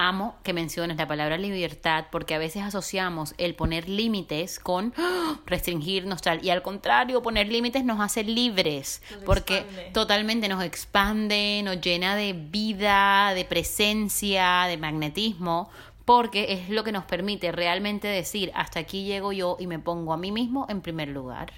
Amo 0.00 0.36
que 0.44 0.52
menciones 0.52 0.96
la 0.96 1.08
palabra 1.08 1.36
libertad 1.36 2.04
porque 2.12 2.36
a 2.36 2.38
veces 2.38 2.62
asociamos 2.62 3.34
el 3.36 3.56
poner 3.56 3.88
límites 3.88 4.60
con 4.60 4.94
restringirnos 5.46 6.22
tal 6.22 6.44
y 6.44 6.50
al 6.50 6.62
contrario 6.62 7.20
poner 7.20 7.48
límites 7.48 7.84
nos 7.84 7.98
hace 7.98 8.22
libres 8.22 9.02
Nos 9.10 9.24
porque 9.24 9.58
expande. 9.58 9.90
totalmente 9.92 10.48
nos 10.48 10.62
expande, 10.62 11.62
nos 11.64 11.80
llena 11.80 12.14
de 12.14 12.32
vida, 12.32 13.34
de 13.34 13.44
presencia, 13.44 14.66
de 14.68 14.76
magnetismo 14.76 15.68
porque 16.04 16.54
es 16.54 16.70
lo 16.70 16.84
que 16.84 16.92
nos 16.92 17.04
permite 17.04 17.50
realmente 17.50 18.08
decir 18.08 18.52
hasta 18.54 18.78
aquí 18.80 19.04
llego 19.04 19.32
yo 19.32 19.56
y 19.58 19.66
me 19.66 19.78
pongo 19.78 20.12
a 20.12 20.16
mí 20.16 20.32
mismo 20.32 20.64
en 20.70 20.80
primer 20.80 21.08
lugar. 21.08 21.52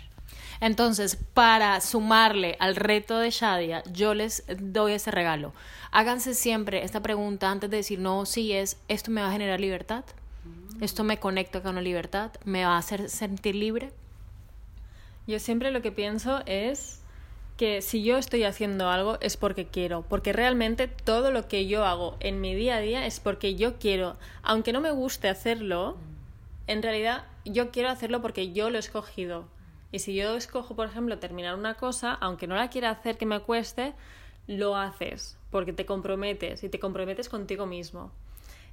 Entonces, 0.61 1.16
para 1.16 1.81
sumarle 1.81 2.57
al 2.61 2.77
reto 2.77 3.18
de 3.18 3.31
Shadia, 3.31 3.83
yo 3.92 4.12
les 4.14 4.44
doy 4.59 4.92
ese 4.92 5.11
regalo. 5.11 5.53
Háganse 5.90 6.35
siempre 6.35 6.85
esta 6.85 7.01
pregunta 7.01 7.51
antes 7.51 7.70
de 7.70 7.79
decir 7.79 7.99
no, 7.99 8.27
sí 8.27 8.53
es, 8.53 8.77
¿esto 8.88 9.11
me 9.11 9.23
va 9.23 9.29
a 9.29 9.33
generar 9.33 9.59
libertad? 9.59 10.05
¿Esto 10.81 11.03
me 11.05 11.18
conecta 11.18 11.62
con 11.62 11.75
la 11.75 11.83
libertad? 11.83 12.33
¿Me 12.44 12.64
va 12.64 12.75
a 12.75 12.79
hacer 12.79 13.09
sentir 13.09 13.55
libre? 13.55 13.92
Yo 15.27 15.38
siempre 15.38 15.70
lo 15.70 15.83
que 15.83 15.92
pienso 15.92 16.42
es 16.46 17.01
que 17.57 17.83
si 17.83 18.03
yo 18.03 18.16
estoy 18.16 18.44
haciendo 18.44 18.88
algo 18.88 19.18
es 19.20 19.37
porque 19.37 19.66
quiero, 19.66 20.03
porque 20.03 20.33
realmente 20.33 20.88
todo 20.88 21.31
lo 21.31 21.46
que 21.49 21.66
yo 21.66 21.85
hago 21.85 22.16
en 22.20 22.40
mi 22.40 22.55
día 22.55 22.77
a 22.77 22.81
día 22.81 23.07
es 23.07 23.20
porque 23.20 23.55
yo 23.55 23.79
quiero, 23.79 24.16
aunque 24.42 24.73
no 24.73 24.81
me 24.81 24.90
guste 24.90 25.29
hacerlo, 25.29 25.99
en 26.66 26.83
realidad 26.83 27.25
yo 27.44 27.70
quiero 27.70 27.90
hacerlo 27.90 28.23
porque 28.23 28.53
yo 28.53 28.70
lo 28.70 28.77
he 28.77 28.81
escogido. 28.81 29.44
Y 29.92 30.00
si 30.00 30.14
yo 30.14 30.37
escojo, 30.37 30.76
por 30.76 30.87
ejemplo, 30.87 31.18
terminar 31.18 31.57
una 31.57 31.74
cosa, 31.74 32.14
aunque 32.14 32.46
no 32.46 32.55
la 32.55 32.70
quiera 32.70 32.90
hacer 32.90 33.18
que 33.18 33.26
me 33.26 33.40
cueste, 33.40 33.94
lo 34.46 34.76
haces, 34.76 35.37
porque 35.50 35.72
te 35.72 35.87
comprometes 35.87 36.62
y 36.62 36.68
te 36.68 36.79
comprometes 36.79 37.29
contigo 37.29 37.66
mismo. 37.66 38.12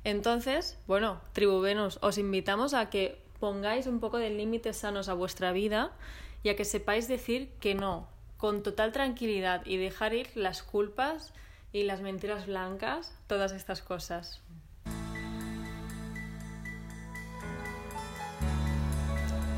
Entonces, 0.03 0.79
bueno, 0.87 1.21
Tribu 1.33 1.59
Venus, 1.59 1.99
os 2.01 2.17
invitamos 2.17 2.73
a 2.73 2.89
que 2.89 3.21
pongáis 3.39 3.87
un 3.87 3.99
poco 3.99 4.17
de 4.17 4.29
límites 4.29 4.77
sanos 4.77 5.09
a 5.09 5.13
vuestra 5.13 5.51
vida 5.51 5.91
y 6.43 6.49
a 6.49 6.55
que 6.55 6.65
sepáis 6.65 7.07
decir 7.07 7.49
que 7.59 7.75
no, 7.75 8.07
con 8.37 8.63
total 8.63 8.91
tranquilidad 8.91 9.65
y 9.65 9.77
dejar 9.77 10.13
ir 10.13 10.29
las 10.35 10.63
culpas 10.63 11.33
y 11.73 11.83
las 11.83 12.01
mentiras 12.01 12.47
blancas, 12.47 13.15
todas 13.27 13.51
estas 13.51 13.81
cosas. 13.81 14.41